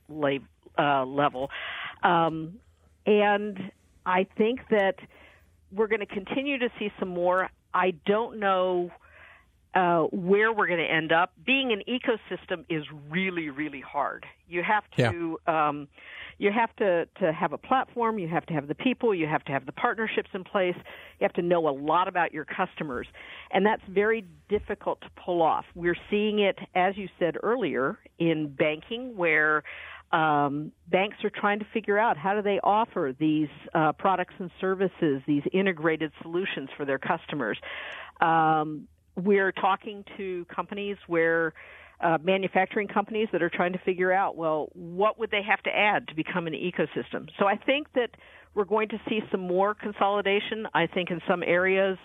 uh, 0.78 1.06
level, 1.06 1.50
um, 2.04 2.56
and 3.06 3.72
I 4.06 4.28
think 4.38 4.60
that 4.70 4.96
we're 5.74 5.88
going 5.88 6.02
to 6.02 6.06
continue 6.06 6.60
to 6.60 6.70
see 6.78 6.92
some 7.00 7.10
more. 7.10 7.50
I 7.74 7.92
don't 8.06 8.40
know 8.40 8.92
uh, 9.74 10.02
where 10.12 10.52
we're 10.52 10.68
going 10.68 10.80
to 10.80 10.94
end 10.94 11.12
up. 11.12 11.34
Being 11.46 11.72
an 11.72 11.82
ecosystem 11.88 12.66
is 12.70 12.84
really, 13.10 13.50
really 13.50 13.82
hard. 13.82 14.26
You 14.48 14.64
have 14.64 14.84
to 14.98 15.40
yeah. 15.48 15.70
um, 15.70 15.88
you 16.38 16.52
have 16.52 16.76
to 16.78 17.06
to 17.20 17.32
have 17.32 17.54
a 17.54 17.58
platform. 17.58 18.20
You 18.20 18.28
have 18.28 18.46
to 18.48 18.54
have 18.54 18.68
the 18.68 18.76
people. 18.76 19.14
You 19.14 19.28
have 19.28 19.46
to 19.46 19.52
have 19.52 19.66
the 19.66 19.72
partnerships 19.72 20.30
in 20.34 20.44
place. 20.44 20.76
You 20.76 21.24
have 21.24 21.34
to 21.34 21.42
know 21.42 21.70
a 21.70 21.72
lot 21.72 22.08
about 22.08 22.34
your 22.34 22.46
customers, 22.46 23.08
and 23.52 23.66
that's 23.66 23.84
very 23.88 24.26
difficult 24.50 25.02
to 25.02 25.08
pull 25.24 25.42
off. 25.42 25.66
We're 25.76 25.98
seeing 26.10 26.40
it, 26.40 26.58
as 26.76 26.98
you 26.98 27.08
said 27.20 27.38
earlier, 27.42 28.00
in 28.20 28.48
banking, 28.48 29.16
where 29.16 29.64
um, 30.12 30.72
banks 30.90 31.18
are 31.24 31.30
trying 31.30 31.60
to 31.60 31.66
figure 31.74 31.98
out 31.98 32.18
how 32.18 32.36
do 32.36 32.42
they 32.42 32.60
offer 32.62 33.16
these 33.18 33.50
uh, 33.74 33.94
products 33.94 34.34
and 34.40 34.52
services, 34.60 35.22
these 35.26 35.44
integrated 35.54 36.12
solutions 36.22 36.70
for 36.76 36.86
their 36.86 37.00
customers. 37.00 37.58
Um, 38.20 38.88
we're 39.24 39.52
talking 39.52 40.04
to 40.18 40.46
companies 40.54 40.98
where 41.08 41.54
uh, 42.02 42.18
manufacturing 42.24 42.88
companies 42.88 43.28
that 43.32 43.42
are 43.42 43.50
trying 43.50 43.74
to 43.74 43.80
figure 43.80 44.12
out, 44.12 44.36
well, 44.36 44.70
what 44.74 45.20
would 45.20 45.32
they 45.32 45.44
have 45.44 45.62
to 45.64 45.70
add 45.70 46.08
to 46.08 46.16
become 46.16 46.48
an 46.48 46.54
ecosystem? 46.54 47.30
So 47.38 47.46
I 47.46 47.56
think 47.58 47.88
that 47.94 48.12
we're 48.56 48.66
going 48.66 48.90
to 48.90 48.98
see 49.08 49.20
some 49.32 49.42
more 49.42 49.76
consolidation. 49.76 50.68
I 50.74 50.88
think 50.88 51.12
in 51.12 51.22
some 51.28 51.44
areas, 51.44 51.98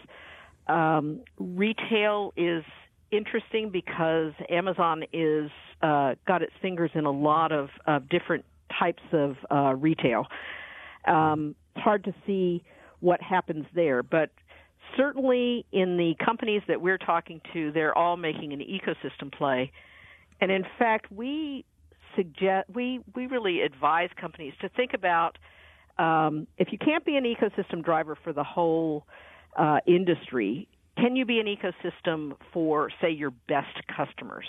um, 0.68 1.20
retail 1.38 2.32
is 2.37 2.62
interesting 3.11 3.70
because 3.70 4.32
Amazon 4.50 5.04
is 5.12 5.50
uh, 5.82 6.14
got 6.26 6.42
its 6.42 6.52
fingers 6.61 6.90
in 6.94 7.04
a 7.04 7.11
lot 7.11 7.52
of, 7.52 7.68
of 7.87 8.08
different 8.08 8.44
types 8.78 9.02
of 9.12 9.37
uh, 9.50 9.75
retail. 9.75 10.26
Um, 11.06 11.54
it's 11.75 11.85
hard 11.85 12.04
to 12.04 12.14
see 12.26 12.64
what 13.00 13.20
happens 13.23 13.66
there, 13.75 14.02
but 14.02 14.30
certainly 14.97 15.64
in 15.73 15.97
the 15.97 16.14
companies 16.25 16.62
that 16.69 16.81
we're 16.81 16.99
talking 16.99 17.40
to, 17.52 17.73
they're 17.73 17.97
all 17.97 18.16
making 18.16 18.52
an 18.52 18.61
ecosystem 18.61 19.33
play. 19.33 19.73
And 20.40 20.50
in 20.50 20.64
fact, 20.78 21.11
we 21.11 21.64
suggest 22.14 22.69
we 22.73 23.00
we 23.14 23.26
really 23.26 23.62
advise 23.62 24.11
companies 24.21 24.55
to 24.61 24.69
think 24.71 24.93
about 24.95 25.38
um, 25.99 26.47
if 26.59 26.69
you 26.73 26.78
can't 26.78 27.05
be 27.05 27.16
an 27.16 27.25
ecosystem 27.25 27.83
driver 27.83 28.16
for 28.23 28.33
the 28.33 28.45
whole 28.45 29.07
uh, 29.57 29.78
industry, 29.87 30.69
can 30.97 31.16
you 31.16 31.25
be 31.25 31.40
an 31.40 31.47
ecosystem 31.47 32.35
for 32.52 32.90
say 33.00 33.11
your 33.11 33.31
best 33.49 33.81
customers? 33.95 34.47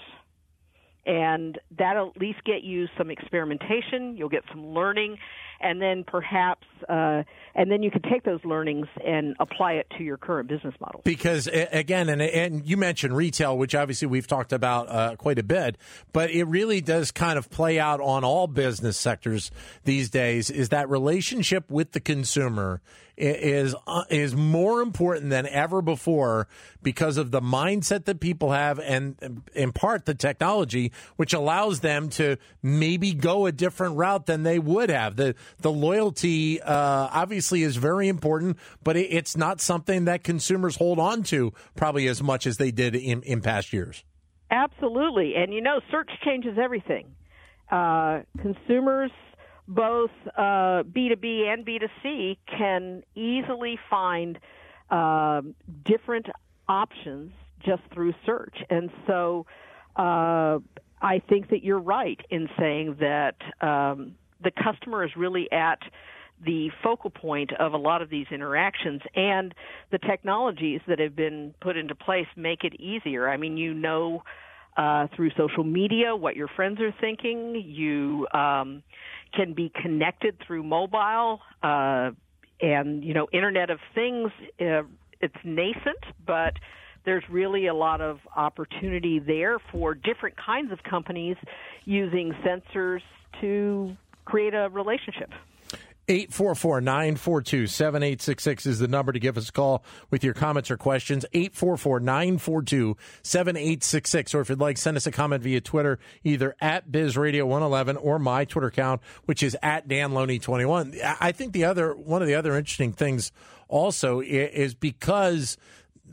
And 1.08 1.58
that'll 1.78 2.10
at 2.10 2.22
least 2.22 2.44
get 2.44 2.64
you 2.64 2.88
some 2.98 3.10
experimentation. 3.10 4.18
You'll 4.18 4.30
get 4.30 4.44
some 4.52 4.74
learning, 4.74 5.18
and 5.62 5.82
then 5.82 6.04
perhaps, 6.06 6.68
uh, 6.90 7.24
and 7.56 7.72
then 7.72 7.82
you 7.82 7.90
can 7.90 8.02
take 8.02 8.24
those 8.24 8.44
learnings 8.44 8.88
and 9.04 9.36
apply 9.40 9.74
it 9.74 9.88
to 9.98 10.04
your 10.04 10.18
current 10.18 10.50
business 10.50 10.76
model. 10.82 11.02
Because 11.06 11.48
again, 11.48 12.10
and 12.10 12.22
and 12.22 12.68
you 12.68 12.76
mentioned 12.76 13.16
retail, 13.16 13.58
which 13.58 13.74
obviously 13.74 14.08
we've 14.08 14.28
talked 14.28 14.52
about 14.52 14.90
uh, 14.90 15.16
quite 15.16 15.40
a 15.40 15.44
bit, 15.44 15.78
but 16.12 16.30
it 16.30 16.44
really 16.44 16.82
does 16.82 17.12
kind 17.12 17.38
of 17.40 17.50
play 17.50 17.80
out 17.80 18.02
on 18.02 18.26
all 18.26 18.48
business 18.48 18.98
sectors 18.98 19.50
these 19.86 20.10
days. 20.10 20.50
Is 20.50 20.70
that 20.70 20.90
relationship 20.90 21.72
with 21.72 21.94
the 21.94 22.02
consumer 22.02 22.82
is 23.18 23.76
uh, 23.88 24.04
is 24.10 24.36
more 24.36 24.82
important 24.82 25.30
than 25.30 25.48
ever 25.48 25.82
before 25.82 26.48
because 26.84 27.18
of 27.18 27.32
the 27.32 27.42
mindset 27.42 28.06
that 28.06 28.20
people 28.20 28.52
have 28.52 28.80
and 28.80 29.42
in 29.56 29.72
part 29.72 30.06
the 30.06 30.14
technology 30.14 30.92
which 31.16 31.34
allows 31.34 31.80
them 31.82 32.10
to 32.10 32.38
maybe 32.62 33.14
go 33.14 33.46
a 33.46 33.52
different 33.52 33.96
route 33.96 34.26
than 34.26 34.44
they 34.44 34.60
would 34.60 34.90
have. 34.90 35.16
The 35.16 35.36
the 35.60 35.72
loyalty 35.72 36.62
uh, 36.62 37.10
obviously 37.12 37.64
is 37.64 37.78
very 37.78 38.08
important 38.08 38.58
but 38.84 38.98
it, 38.98 39.08
it's 39.12 39.36
not 39.36 39.62
something 39.62 40.06
that 40.06 40.24
consumers 40.24 40.76
hold 40.78 41.00
on 41.00 41.24
to 41.24 41.54
probably 41.76 42.08
as 42.08 42.22
much 42.22 42.48
as 42.48 42.58
they 42.58 42.72
did 42.72 42.96
in, 42.96 43.22
in 43.24 43.42
past 43.42 43.74
years. 43.74 44.04
Absolutely. 44.50 45.36
And 45.36 45.54
you 45.54 45.62
know 45.62 45.82
search 45.92 46.10
changes 46.24 46.58
everything. 46.58 47.08
Uh, 47.70 48.22
consumers 48.42 49.12
both 49.68 50.12
uh, 50.38 50.84
B2B 50.84 51.48
and 51.48 51.66
B2C 51.66 52.38
can 52.48 53.04
easily 53.16 53.78
find 53.90 54.40
uh, 54.90 55.42
different 55.84 56.28
options 56.70 57.34
just 57.66 57.82
through 57.94 58.14
search. 58.26 58.56
And 58.70 58.90
so 59.06 59.46
uh, 59.98 60.60
I 61.02 61.20
think 61.20 61.50
that 61.50 61.64
you're 61.64 61.80
right 61.80 62.20
in 62.30 62.50
saying 62.58 62.98
that 63.00 63.36
um, 63.62 64.16
the 64.44 64.52
customer 64.52 65.04
is 65.04 65.12
really 65.16 65.52
at 65.52 65.80
the 66.44 66.70
focal 66.84 67.10
point 67.10 67.52
of 67.54 67.74
a 67.74 67.78
lot 67.78 68.02
of 68.02 68.10
these 68.10 68.28
interactions 68.32 69.02
and 69.16 69.54
the 69.92 69.98
technologies 69.98 70.82
that 70.88 71.00
have 71.00 71.16
been 71.16 71.54
put 71.62 71.78
into 71.78 71.96
place 71.96 72.28
make 72.36 72.64
it 72.64 72.80
easier. 72.80 73.28
I 73.28 73.38
mean, 73.38 73.58
you 73.58 73.74
know 73.74 74.24
uh, 74.78 75.08
through 75.16 75.32
social 75.36 75.64
media 75.64 76.16
what 76.16 76.36
your 76.36 76.48
friends 76.48 76.80
are 76.80 76.94
thinking. 77.02 77.56
You 77.66 78.28
um, 78.34 78.84
can 79.34 79.54
be 79.54 79.72
connected 79.82 80.38
through 80.46 80.64
mobile 80.64 81.42
uh, 81.64 82.12
and 82.62 83.04
you 83.04 83.14
know 83.14 83.28
Internet 83.34 83.72
of 83.72 83.80
Things. 83.96 84.32
Uh, 84.62 84.84
it's 85.20 85.36
nascent, 85.44 86.04
but 86.26 86.54
there's 87.08 87.24
really 87.30 87.68
a 87.68 87.74
lot 87.74 88.02
of 88.02 88.20
opportunity 88.36 89.18
there 89.18 89.60
for 89.72 89.96
different 89.96 90.36
kinds 90.36 90.74
of 90.74 90.84
companies 90.84 91.38
using 91.86 92.34
sensors 92.46 93.00
to 93.40 93.96
create 94.26 94.54
a 94.54 94.68
relationship. 94.70 95.30
844 96.10 96.82
942 96.82 97.68
7866 97.68 98.66
is 98.66 98.80
the 98.80 98.90
number 98.90 99.14
to 99.14 99.20
give 99.20 99.38
us 99.38 99.48
a 99.48 99.52
call 99.54 99.86
with 100.12 100.22
your 100.22 100.34
comments 100.34 100.70
or 100.70 100.76
questions. 100.76 101.26
844 101.32 102.02
942 102.02 102.98
7866. 103.24 104.36
Or 104.36 104.42
if 104.42 104.50
you'd 104.50 104.60
like, 104.60 104.78
send 104.78 104.98
us 104.98 105.08
a 105.08 105.12
comment 105.12 105.44
via 105.44 105.62
Twitter, 105.62 106.00
either 106.26 106.56
at 106.60 106.92
BizRadio111 106.92 107.98
or 108.02 108.20
my 108.20 108.44
Twitter 108.44 108.68
account, 108.68 109.02
which 109.26 109.44
is 109.44 109.56
at 109.64 109.88
DanLoney21. 109.88 111.18
I 111.22 111.32
think 111.32 111.54
the 111.54 111.64
other, 111.64 111.94
one 111.94 112.22
of 112.22 112.28
the 112.28 112.36
other 112.36 112.58
interesting 112.58 112.92
things 112.92 113.32
also 113.70 114.22
is 114.22 114.74
because 114.76 115.58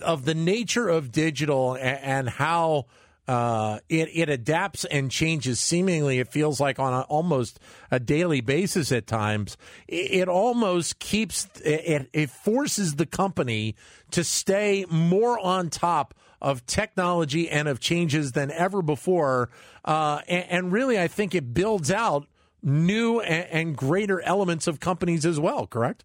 of 0.01 0.25
the 0.25 0.35
nature 0.35 0.89
of 0.89 1.13
digital 1.13 1.77
and 1.81 2.29
how 2.29 2.87
uh, 3.27 3.79
it 3.89 4.11
it 4.13 4.29
adapts 4.29 4.85
and 4.85 5.11
changes. 5.11 5.59
Seemingly, 5.59 6.19
it 6.19 6.29
feels 6.29 6.61
like 6.61 6.79
on 6.79 6.93
a, 6.93 7.01
almost 7.03 7.59
a 7.91 7.99
daily 7.99 8.41
basis 8.41 8.93
at 8.93 9.07
times. 9.07 9.57
It, 9.89 10.13
it 10.13 10.29
almost 10.29 10.99
keeps 10.99 11.49
it, 11.65 12.11
it 12.13 12.31
forces 12.31 12.97
the 12.97 13.07
company 13.07 13.77
to 14.11 14.25
stay 14.25 14.85
more 14.91 15.39
on 15.39 15.71
top 15.71 16.15
of 16.43 16.67
technology 16.67 17.49
and 17.49 17.69
of 17.69 17.81
changes 17.81 18.33
than 18.33 18.51
ever 18.51 18.83
before. 18.83 19.49
Uh, 19.85 20.21
and, 20.29 20.45
and, 20.51 20.73
really, 20.73 21.01
I 21.01 21.09
think 21.09 21.35
it 21.35 21.55
builds 21.55 21.91
out 21.91 22.27
new 22.63 23.21
and, 23.21 23.49
and 23.51 23.77
greater 23.77 24.21
elements 24.21 24.67
of 24.67 24.81
companies 24.81 25.25
as 25.25 25.41
well. 25.41 25.67
Correct? 25.67 26.05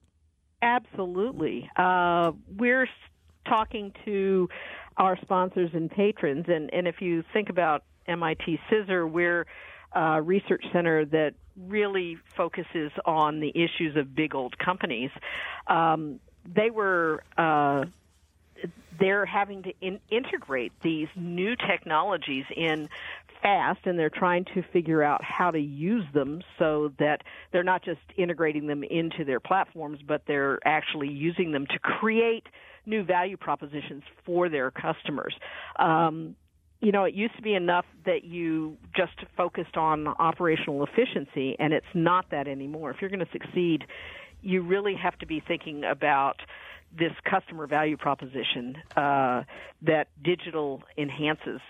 Absolutely. 0.62 1.70
Uh, 1.76 2.32
we're 2.58 2.88
talking 3.48 3.94
to 4.06 4.50
our 4.98 5.18
sponsors 5.22 5.72
and 5.74 5.90
patrons. 5.90 6.46
And, 6.48 6.74
and 6.74 6.88
if 6.88 7.02
you 7.02 7.24
think 7.34 7.50
about 7.50 7.84
MIT 8.08 8.60
CISR, 8.70 9.10
we're 9.10 9.46
a 9.94 10.22
research 10.22 10.64
center 10.72 11.06
that 11.06 11.34
really 11.68 12.18
focuses 12.36 12.92
on 13.06 13.40
the 13.40 13.50
issues 13.50 13.96
of 13.96 14.16
big 14.16 14.36
old 14.36 14.58
companies. 14.58 15.10
Um, 15.68 16.20
they 16.46 16.70
were 16.70 17.24
uh, 17.38 17.86
they're 19.00 19.26
having 19.26 19.64
to 19.64 19.74
in- 19.82 20.00
integrate 20.10 20.72
these 20.84 21.08
new 21.16 21.56
technologies 21.56 22.46
in 22.56 22.90
fast 23.42 23.80
and 23.86 23.98
they're 23.98 24.10
trying 24.10 24.44
to 24.44 24.62
figure 24.74 25.02
out 25.02 25.24
how 25.24 25.50
to 25.50 25.60
use 25.60 26.04
them 26.14 26.42
so 26.58 26.92
that 27.00 27.22
they're 27.54 27.64
not 27.64 27.84
just 27.84 28.02
integrating 28.18 28.68
them 28.68 28.84
into 28.84 29.24
their 29.24 29.40
platforms 29.40 30.00
but 30.06 30.24
they're 30.28 30.60
actually 30.66 31.08
using 31.08 31.54
them 31.54 31.66
to 31.66 31.80
create 31.80 32.48
new 32.86 33.04
value 33.04 33.38
propositions 33.38 34.04
for 34.26 34.50
their 34.50 34.72
customers 34.72 35.34
um, 35.78 36.36
you 36.82 36.92
know, 36.94 37.04
it 37.04 37.14
used 37.14 37.36
to 37.36 37.42
be 37.42 37.54
enough 37.56 37.86
that 38.06 38.24
you 38.24 38.78
just 38.96 39.14
focused 39.36 39.76
on 39.76 40.08
operational 40.08 40.86
efficiency, 40.86 41.56
and 41.60 41.74
it's 41.74 41.86
not 41.94 42.32
that 42.32 42.48
anymore. 42.48 42.90
If 42.92 43.02
you're 43.02 43.10
going 43.10 43.26
to 43.26 43.32
succeed, 43.32 43.84
you 44.42 44.62
really 44.62 44.96
have 44.96 45.18
to 45.20 45.26
be 45.26 45.44
thinking 45.46 45.84
about 45.84 46.38
this 46.98 47.12
customer 47.30 47.68
value 47.68 47.98
proposition 47.98 48.78
uh, 48.96 49.44
that 49.82 50.08
digital 50.24 50.84
enhances 50.98 51.62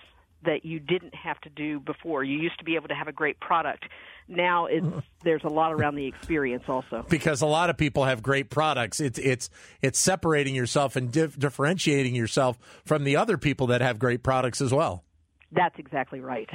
that 0.44 0.64
you 0.64 0.80
didn't 0.80 1.14
have 1.14 1.38
to 1.42 1.50
do 1.50 1.80
before. 1.80 2.24
You 2.24 2.38
used 2.38 2.58
to 2.58 2.64
be 2.64 2.76
able 2.76 2.88
to 2.88 2.94
have 2.94 3.08
a 3.08 3.12
great 3.12 3.38
product. 3.40 3.84
Now 4.26 4.66
it's 4.66 4.86
there's 5.22 5.44
a 5.44 5.48
lot 5.48 5.72
around 5.72 5.96
the 5.96 6.06
experience 6.06 6.64
also. 6.68 7.04
Because 7.08 7.42
a 7.42 7.46
lot 7.46 7.68
of 7.68 7.76
people 7.76 8.04
have 8.04 8.22
great 8.22 8.48
products. 8.48 9.00
It's 9.00 9.18
it's 9.18 9.50
it's 9.82 9.98
separating 9.98 10.54
yourself 10.54 10.96
and 10.96 11.10
dif- 11.12 11.38
differentiating 11.38 12.14
yourself 12.14 12.58
from 12.84 13.04
the 13.04 13.16
other 13.16 13.36
people 13.36 13.66
that 13.68 13.80
have 13.80 13.98
great 13.98 14.22
products 14.22 14.60
as 14.60 14.72
well. 14.72 15.04
That's 15.52 15.78
exactly 15.78 16.20
right. 16.20 16.48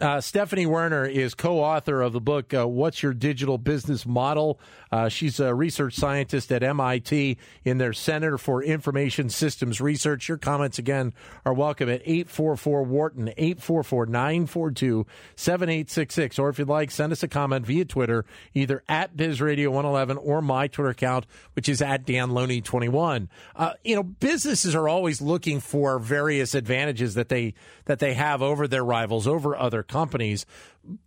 Uh, 0.00 0.20
Stephanie 0.20 0.66
Woerner 0.66 1.10
is 1.10 1.34
co 1.34 1.60
author 1.60 2.02
of 2.02 2.12
the 2.12 2.20
book, 2.20 2.52
uh, 2.52 2.68
What's 2.68 3.02
Your 3.02 3.14
Digital 3.14 3.56
Business 3.56 4.04
Model? 4.04 4.60
Uh, 4.92 5.08
she's 5.08 5.40
a 5.40 5.54
research 5.54 5.94
scientist 5.94 6.52
at 6.52 6.62
MIT 6.62 7.38
in 7.64 7.78
their 7.78 7.94
Center 7.94 8.36
for 8.36 8.62
Information 8.62 9.30
Systems 9.30 9.80
Research. 9.80 10.28
Your 10.28 10.36
comments 10.36 10.78
again 10.78 11.14
are 11.46 11.54
welcome 11.54 11.88
at 11.88 12.02
844 12.04 12.82
Wharton, 12.82 13.28
844 13.36 14.06
942 14.06 15.06
7866. 15.34 16.38
Or 16.38 16.50
if 16.50 16.58
you'd 16.58 16.68
like, 16.68 16.90
send 16.90 17.12
us 17.12 17.22
a 17.22 17.28
comment 17.28 17.64
via 17.64 17.86
Twitter, 17.86 18.26
either 18.52 18.82
at 18.88 19.16
BizRadio111 19.16 20.18
or 20.20 20.42
my 20.42 20.68
Twitter 20.68 20.90
account, 20.90 21.26
which 21.54 21.70
is 21.70 21.80
at 21.80 22.06
DanLoney21. 22.06 23.28
Uh, 23.54 23.72
you 23.82 23.96
know, 23.96 24.02
businesses 24.02 24.74
are 24.74 24.88
always 24.88 25.22
looking 25.22 25.58
for 25.58 25.98
various 25.98 26.54
advantages 26.54 27.14
that 27.14 27.30
they, 27.30 27.54
that 27.86 27.98
they 27.98 28.12
have 28.12 28.42
over 28.42 28.68
their 28.68 28.84
rivals, 28.84 29.26
over 29.26 29.56
other 29.56 29.85
companies. 29.88 30.46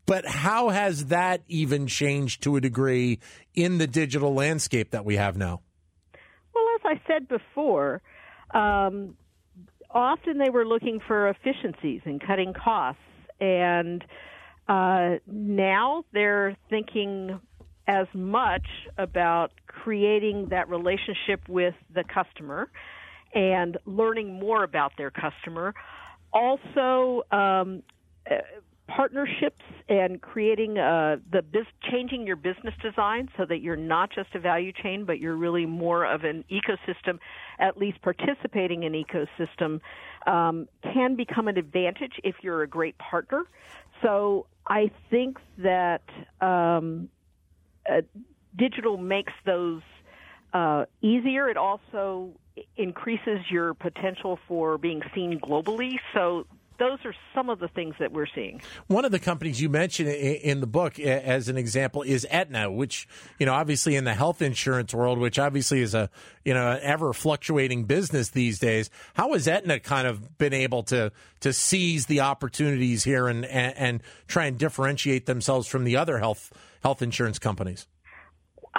But 0.05 0.25
how 0.25 0.69
has 0.69 1.05
that 1.05 1.41
even 1.47 1.87
changed 1.87 2.43
to 2.43 2.55
a 2.55 2.61
degree 2.61 3.19
in 3.53 3.77
the 3.77 3.87
digital 3.87 4.33
landscape 4.33 4.91
that 4.91 5.05
we 5.05 5.15
have 5.15 5.37
now? 5.37 5.61
Well, 6.53 6.65
as 6.75 6.97
I 6.97 7.01
said 7.07 7.27
before, 7.27 8.01
um, 8.51 9.15
often 9.89 10.37
they 10.37 10.49
were 10.49 10.65
looking 10.65 10.99
for 11.05 11.29
efficiencies 11.29 12.01
and 12.05 12.21
cutting 12.21 12.53
costs, 12.53 13.01
and 13.39 14.03
uh, 14.67 15.15
now 15.25 16.03
they're 16.11 16.57
thinking 16.69 17.39
as 17.87 18.07
much 18.13 18.67
about 18.97 19.51
creating 19.65 20.49
that 20.49 20.69
relationship 20.69 21.47
with 21.47 21.73
the 21.93 22.03
customer 22.03 22.69
and 23.33 23.77
learning 23.85 24.39
more 24.39 24.63
about 24.63 24.91
their 24.97 25.11
customer. 25.11 25.73
Also, 26.31 27.23
um, 27.31 27.81
partnerships 28.95 29.63
and 29.87 30.21
creating 30.21 30.77
uh, 30.77 31.17
the 31.31 31.41
biz- 31.41 31.65
changing 31.89 32.25
your 32.25 32.35
business 32.35 32.73
design 32.81 33.29
so 33.37 33.45
that 33.45 33.59
you're 33.59 33.75
not 33.75 34.09
just 34.11 34.33
a 34.35 34.39
value 34.39 34.71
chain, 34.71 35.05
but 35.05 35.19
you're 35.19 35.35
really 35.35 35.65
more 35.65 36.05
of 36.05 36.23
an 36.23 36.43
ecosystem. 36.51 37.19
At 37.59 37.77
least 37.77 38.01
participating 38.01 38.83
in 38.83 38.93
ecosystem 38.93 39.79
um, 40.27 40.67
can 40.83 41.15
become 41.15 41.47
an 41.47 41.57
advantage 41.57 42.13
if 42.23 42.35
you're 42.41 42.63
a 42.63 42.67
great 42.67 42.97
partner. 42.97 43.43
So 44.01 44.47
I 44.67 44.91
think 45.09 45.37
that 45.59 46.03
um, 46.41 47.09
uh, 47.89 48.01
digital 48.57 48.97
makes 48.97 49.33
those 49.45 49.81
uh, 50.53 50.85
easier. 51.01 51.47
It 51.49 51.57
also 51.57 52.31
increases 52.75 53.39
your 53.49 53.73
potential 53.73 54.39
for 54.47 54.77
being 54.77 55.01
seen 55.13 55.39
globally. 55.39 55.99
So 56.13 56.45
those 56.79 56.99
are 57.05 57.13
some 57.35 57.49
of 57.49 57.59
the 57.59 57.67
things 57.67 57.95
that 57.99 58.11
we're 58.11 58.25
seeing. 58.33 58.61
One 58.87 59.05
of 59.05 59.11
the 59.11 59.19
companies 59.19 59.61
you 59.61 59.69
mentioned 59.69 60.09
in 60.09 60.61
the 60.61 60.67
book 60.67 60.99
as 60.99 61.49
an 61.49 61.57
example 61.57 62.01
is 62.01 62.25
Aetna, 62.29 62.71
which, 62.71 63.07
you 63.37 63.45
know, 63.45 63.53
obviously 63.53 63.95
in 63.95 64.05
the 64.05 64.13
health 64.13 64.41
insurance 64.41 64.93
world, 64.93 65.19
which 65.19 65.37
obviously 65.37 65.81
is 65.81 65.93
a, 65.93 66.09
you 66.43 66.53
know, 66.53 66.71
an 66.71 66.79
ever 66.81 67.13
fluctuating 67.13 67.83
business 67.83 68.29
these 68.29 68.59
days. 68.59 68.89
How 69.13 69.33
has 69.33 69.47
Aetna 69.47 69.81
kind 69.81 70.07
of 70.07 70.37
been 70.37 70.53
able 70.53 70.83
to, 70.83 71.11
to 71.41 71.53
seize 71.53 72.07
the 72.07 72.21
opportunities 72.21 73.03
here 73.03 73.27
and, 73.27 73.45
and, 73.45 73.77
and 73.77 74.03
try 74.27 74.45
and 74.45 74.57
differentiate 74.57 75.25
themselves 75.25 75.67
from 75.67 75.83
the 75.83 75.97
other 75.97 76.17
health, 76.19 76.51
health 76.81 77.01
insurance 77.01 77.37
companies? 77.39 77.87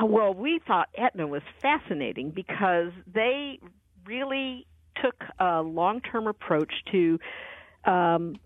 Uh, 0.01 0.07
well, 0.07 0.33
we 0.33 0.61
thought 0.67 0.89
Aetna 0.97 1.27
was 1.27 1.43
fascinating 1.61 2.31
because 2.31 2.93
they 3.13 3.61
really 4.07 4.67
took 5.03 5.17
a 5.39 5.63
long 5.63 6.01
term 6.01 6.27
approach 6.27 6.73
to 6.93 7.19
um, 7.85 8.37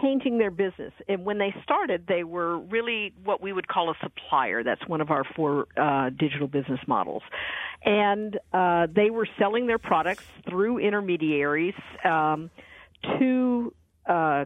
changing 0.00 0.38
their 0.38 0.50
business. 0.50 0.92
And 1.08 1.24
when 1.24 1.38
they 1.38 1.54
started, 1.62 2.06
they 2.06 2.24
were 2.24 2.58
really 2.58 3.14
what 3.24 3.40
we 3.40 3.52
would 3.52 3.68
call 3.68 3.90
a 3.90 3.94
supplier. 4.02 4.62
That's 4.62 4.86
one 4.86 5.00
of 5.00 5.10
our 5.10 5.24
four 5.24 5.66
uh, 5.76 6.10
digital 6.10 6.48
business 6.48 6.80
models. 6.86 7.22
And 7.84 8.38
uh, 8.52 8.88
they 8.94 9.10
were 9.10 9.28
selling 9.38 9.66
their 9.66 9.78
products 9.78 10.24
through 10.48 10.78
intermediaries 10.78 11.74
um, 12.04 12.50
to 13.18 13.72
uh, 14.06 14.44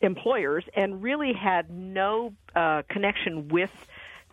employers 0.00 0.64
and 0.74 1.02
really 1.02 1.32
had 1.32 1.70
no 1.70 2.34
uh, 2.54 2.82
connection 2.88 3.48
with 3.48 3.70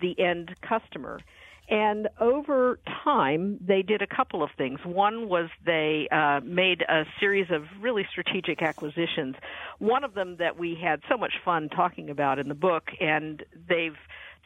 the 0.02 0.20
end 0.20 0.56
customer. 0.62 1.20
And 1.68 2.10
over 2.20 2.80
time, 3.04 3.58
they 3.66 3.82
did 3.82 4.04
a 4.04 4.08
couple 4.08 4.44
of 4.44 4.52
things. 4.56 4.80
One 4.86 5.28
was 5.28 5.50
they 5.66 6.08
uh, 6.12 6.42
made 6.44 6.84
a 6.84 7.06
series 7.20 7.48
of 7.50 7.64
really 7.82 8.06
strategic 8.12 8.62
acquisitions. 8.62 9.36
One 9.80 10.04
of 10.04 10.14
them 10.14 10.38
that 10.38 10.60
we 10.60 10.78
had 10.80 11.02
so 11.10 11.18
much 11.18 11.34
fun 11.44 11.70
talking 11.70 12.12
about 12.12 12.38
in 12.38 12.50
the 12.50 12.56
book, 12.56 12.90
and 13.00 13.44
they've 13.68 13.98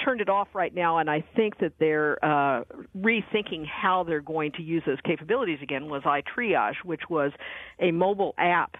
turned 0.04 0.22
it 0.22 0.30
off 0.30 0.48
right 0.54 0.74
now, 0.74 1.00
and 1.00 1.10
I 1.10 1.24
think 1.36 1.60
that 1.60 1.74
they're 1.78 2.24
uh, 2.24 2.64
rethinking 2.98 3.66
how 3.68 4.04
they're 4.04 4.22
going 4.22 4.54
to 4.54 4.62
use 4.62 4.84
those 4.86 5.02
capabilities 5.04 5.60
again. 5.62 5.90
Was 5.90 6.04
iTriage, 6.04 6.76
which 6.86 7.10
was 7.10 7.34
a 7.80 7.92
mobile 7.92 8.34
app 8.38 8.78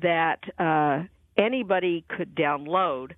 that 0.00 0.38
uh, 0.60 1.02
anybody 1.36 2.04
could 2.08 2.36
download, 2.36 3.14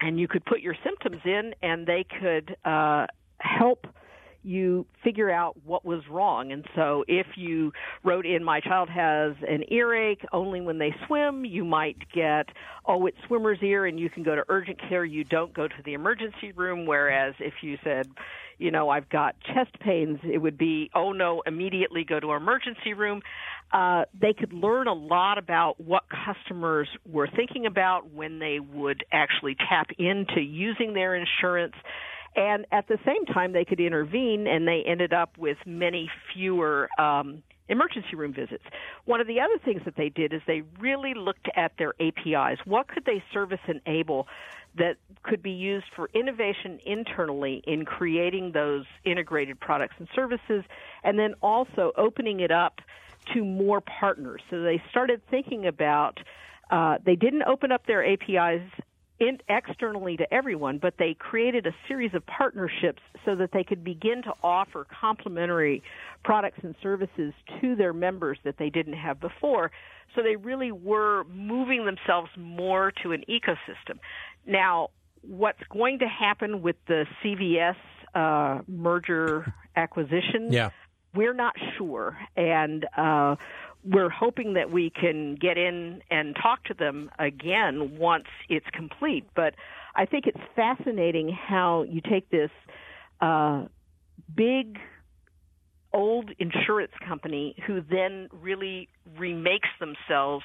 and 0.00 0.18
you 0.18 0.26
could 0.26 0.44
put 0.44 0.60
your 0.60 0.74
symptoms 0.82 1.22
in, 1.24 1.54
and 1.62 1.86
they 1.86 2.04
could 2.20 2.56
uh, 2.64 3.06
help 3.44 3.86
you 4.44 4.86
figure 5.02 5.30
out 5.30 5.56
what 5.64 5.84
was 5.84 6.02
wrong. 6.08 6.52
And 6.52 6.64
so 6.76 7.04
if 7.08 7.26
you 7.36 7.72
wrote 8.04 8.26
in, 8.26 8.44
my 8.44 8.60
child 8.60 8.90
has 8.90 9.32
an 9.48 9.64
earache 9.72 10.24
only 10.32 10.60
when 10.60 10.78
they 10.78 10.94
swim, 11.06 11.44
you 11.44 11.64
might 11.64 11.96
get, 12.14 12.48
oh, 12.86 13.06
it's 13.06 13.16
swimmer's 13.26 13.58
ear 13.62 13.86
and 13.86 13.98
you 13.98 14.10
can 14.10 14.22
go 14.22 14.34
to 14.34 14.44
urgent 14.48 14.78
care. 14.88 15.04
You 15.04 15.24
don't 15.24 15.54
go 15.54 15.66
to 15.66 15.74
the 15.84 15.94
emergency 15.94 16.52
room. 16.54 16.84
Whereas 16.84 17.34
if 17.40 17.54
you 17.62 17.78
said, 17.82 18.10
you 18.58 18.70
know, 18.70 18.90
I've 18.90 19.08
got 19.08 19.34
chest 19.40 19.78
pains, 19.80 20.18
it 20.22 20.38
would 20.38 20.58
be, 20.58 20.90
oh 20.94 21.12
no, 21.12 21.42
immediately 21.46 22.04
go 22.04 22.20
to 22.20 22.30
our 22.30 22.36
emergency 22.36 22.92
room. 22.92 23.22
Uh, 23.72 24.04
they 24.20 24.34
could 24.34 24.52
learn 24.52 24.86
a 24.86 24.92
lot 24.92 25.38
about 25.38 25.80
what 25.80 26.04
customers 26.08 26.88
were 27.10 27.28
thinking 27.34 27.66
about 27.66 28.12
when 28.12 28.38
they 28.38 28.60
would 28.60 29.04
actually 29.10 29.56
tap 29.56 29.88
into 29.98 30.40
using 30.40 30.92
their 30.92 31.16
insurance 31.16 31.74
and 32.36 32.66
at 32.72 32.88
the 32.88 32.98
same 33.04 33.24
time 33.26 33.52
they 33.52 33.64
could 33.64 33.80
intervene 33.80 34.46
and 34.46 34.66
they 34.66 34.82
ended 34.86 35.12
up 35.12 35.36
with 35.38 35.58
many 35.66 36.10
fewer 36.32 36.88
um, 36.98 37.42
emergency 37.68 38.16
room 38.16 38.32
visits. 38.32 38.64
One 39.04 39.20
of 39.20 39.26
the 39.26 39.40
other 39.40 39.58
things 39.64 39.82
that 39.84 39.96
they 39.96 40.08
did 40.08 40.32
is 40.32 40.42
they 40.46 40.62
really 40.78 41.14
looked 41.14 41.48
at 41.56 41.72
their 41.78 41.94
APIs. 42.00 42.58
What 42.64 42.88
could 42.88 43.04
they 43.04 43.22
service 43.32 43.60
enable 43.66 44.26
that 44.76 44.96
could 45.22 45.42
be 45.42 45.52
used 45.52 45.86
for 45.94 46.10
innovation 46.14 46.80
internally 46.84 47.62
in 47.66 47.84
creating 47.84 48.52
those 48.52 48.84
integrated 49.04 49.60
products 49.60 49.94
and 49.98 50.08
services 50.14 50.64
and 51.04 51.18
then 51.18 51.34
also 51.40 51.92
opening 51.96 52.40
it 52.40 52.50
up 52.50 52.80
to 53.32 53.44
more 53.44 53.80
partners. 53.80 54.42
So 54.50 54.62
they 54.62 54.82
started 54.90 55.22
thinking 55.30 55.66
about 55.66 56.18
uh, 56.70 56.98
they 57.04 57.14
didn't 57.14 57.44
open 57.44 57.72
up 57.72 57.86
their 57.86 58.04
APIs 58.04 58.62
in, 59.20 59.38
externally 59.48 60.16
to 60.16 60.34
everyone, 60.34 60.78
but 60.78 60.94
they 60.98 61.14
created 61.14 61.66
a 61.66 61.74
series 61.86 62.14
of 62.14 62.24
partnerships 62.26 63.02
so 63.24 63.34
that 63.36 63.50
they 63.52 63.64
could 63.64 63.84
begin 63.84 64.22
to 64.22 64.32
offer 64.42 64.86
complementary 65.00 65.82
products 66.24 66.58
and 66.62 66.74
services 66.82 67.32
to 67.60 67.76
their 67.76 67.92
members 67.92 68.38
that 68.44 68.56
they 68.58 68.70
didn't 68.70 68.94
have 68.94 69.20
before. 69.20 69.70
So 70.14 70.22
they 70.22 70.36
really 70.36 70.72
were 70.72 71.24
moving 71.24 71.84
themselves 71.84 72.30
more 72.36 72.92
to 73.02 73.12
an 73.12 73.24
ecosystem. 73.28 73.98
Now, 74.46 74.90
what's 75.22 75.62
going 75.70 76.00
to 76.00 76.06
happen 76.08 76.62
with 76.62 76.76
the 76.86 77.06
CVS 77.22 77.76
uh, 78.14 78.62
merger 78.68 79.52
acquisition, 79.76 80.52
yeah. 80.52 80.70
we're 81.14 81.34
not 81.34 81.54
sure. 81.76 82.16
And 82.36 82.86
uh, 82.96 83.36
we're 83.84 84.08
hoping 84.08 84.54
that 84.54 84.70
we 84.70 84.90
can 84.90 85.34
get 85.34 85.58
in 85.58 86.02
and 86.10 86.34
talk 86.40 86.64
to 86.64 86.74
them 86.74 87.10
again 87.18 87.98
once 87.98 88.26
it's 88.48 88.66
complete. 88.72 89.26
But 89.34 89.54
I 89.94 90.06
think 90.06 90.26
it's 90.26 90.40
fascinating 90.56 91.28
how 91.28 91.82
you 91.82 92.00
take 92.00 92.30
this 92.30 92.50
uh, 93.20 93.64
big 94.34 94.78
old 95.92 96.30
insurance 96.38 96.92
company 97.06 97.54
who 97.66 97.80
then 97.80 98.28
really 98.32 98.88
remakes 99.16 99.68
themselves 99.78 100.44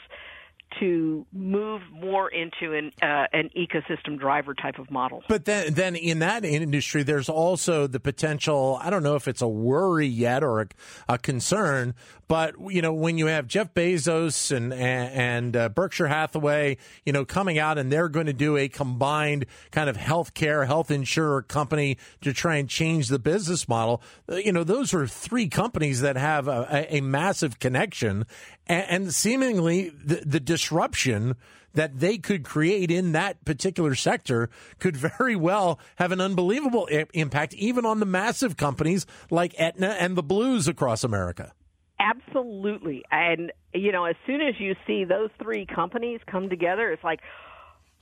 to 0.79 1.25
move 1.34 1.82
more 1.91 2.29
into 2.29 2.73
an 2.73 2.91
uh, 3.01 3.27
an 3.34 3.49
ecosystem 3.58 4.19
driver 4.19 4.53
type 4.53 4.79
of 4.79 4.89
model. 4.91 5.23
But 5.27 5.45
then, 5.45 5.73
then 5.73 5.95
in 5.95 6.19
that 6.19 6.45
industry, 6.45 7.03
there's 7.03 7.29
also 7.29 7.88
the 7.88 7.99
potential. 7.99 8.79
I 8.82 8.89
don't 8.89 9.03
know 9.03 9.15
if 9.15 9.27
it's 9.27 9.41
a 9.41 9.47
worry 9.47 10.08
yet 10.08 10.43
or 10.43 10.62
a, 10.62 10.67
a 11.08 11.17
concern, 11.17 11.95
but 12.27 12.55
you 12.69 12.82
know, 12.82 12.93
when 12.93 13.17
you 13.17 13.25
have 13.25 13.47
Jeff 13.47 13.73
Bezos 13.73 14.55
and 14.55 14.73
and, 14.73 15.55
uh, 15.55 15.69
Berkshire 15.69 16.08
Hathaway, 16.08 16.77
you 17.05 17.13
know, 17.13 17.25
coming 17.25 17.58
out 17.58 17.77
and 17.77 17.91
they're 17.91 18.10
going 18.10 18.27
to 18.27 18.34
do 18.34 18.58
a 18.58 18.67
combined 18.67 19.45
kind 19.71 19.89
of 19.89 19.97
healthcare 19.97 20.65
health 20.67 20.91
insurer 20.91 21.41
company 21.41 21.97
to 22.21 22.34
try 22.34 22.58
and 22.58 22.69
change 22.69 23.08
the 23.08 23.19
business 23.19 23.67
model. 23.67 24.01
You 24.27 24.51
know, 24.51 24.63
those 24.63 24.93
are 24.93 25.08
three 25.08 25.47
companies 25.47 26.01
that 26.01 26.17
have 26.17 26.47
a, 26.47 26.88
a 26.97 27.01
massive 27.01 27.60
connection, 27.60 28.25
and, 28.69 28.86
and 28.89 29.13
seemingly 29.13 29.89
the, 29.89 30.21
the 30.25 30.39
disruption 30.39 31.36
that 31.73 31.99
they 31.99 32.17
could 32.17 32.43
create 32.43 32.89
in 32.89 33.12
that 33.12 33.43
particular 33.45 33.95
sector 33.95 34.49
could 34.79 34.95
very 35.17 35.36
well 35.36 35.79
have 35.95 36.12
an 36.12 36.21
unbelievable 36.21 36.88
I- 36.91 37.08
impact, 37.13 37.53
even 37.55 37.86
on 37.86 37.99
the 37.99 38.05
massive 38.05 38.55
companies 38.55 39.05
like 39.29 39.53
Aetna 39.60 39.97
and 39.99 40.15
the 40.15 40.23
Blues 40.23 40.67
across 40.67 41.03
America. 41.03 41.53
Absolutely. 41.99 43.03
And, 43.12 43.51
you 43.73 43.91
know, 43.91 44.05
as 44.05 44.15
soon 44.25 44.41
as 44.41 44.55
you 44.58 44.75
see 44.88 45.03
those 45.03 45.29
three 45.41 45.65
companies 45.65 46.21
come 46.25 46.49
together, 46.49 46.91
it's 46.91 47.03
like, 47.03 47.19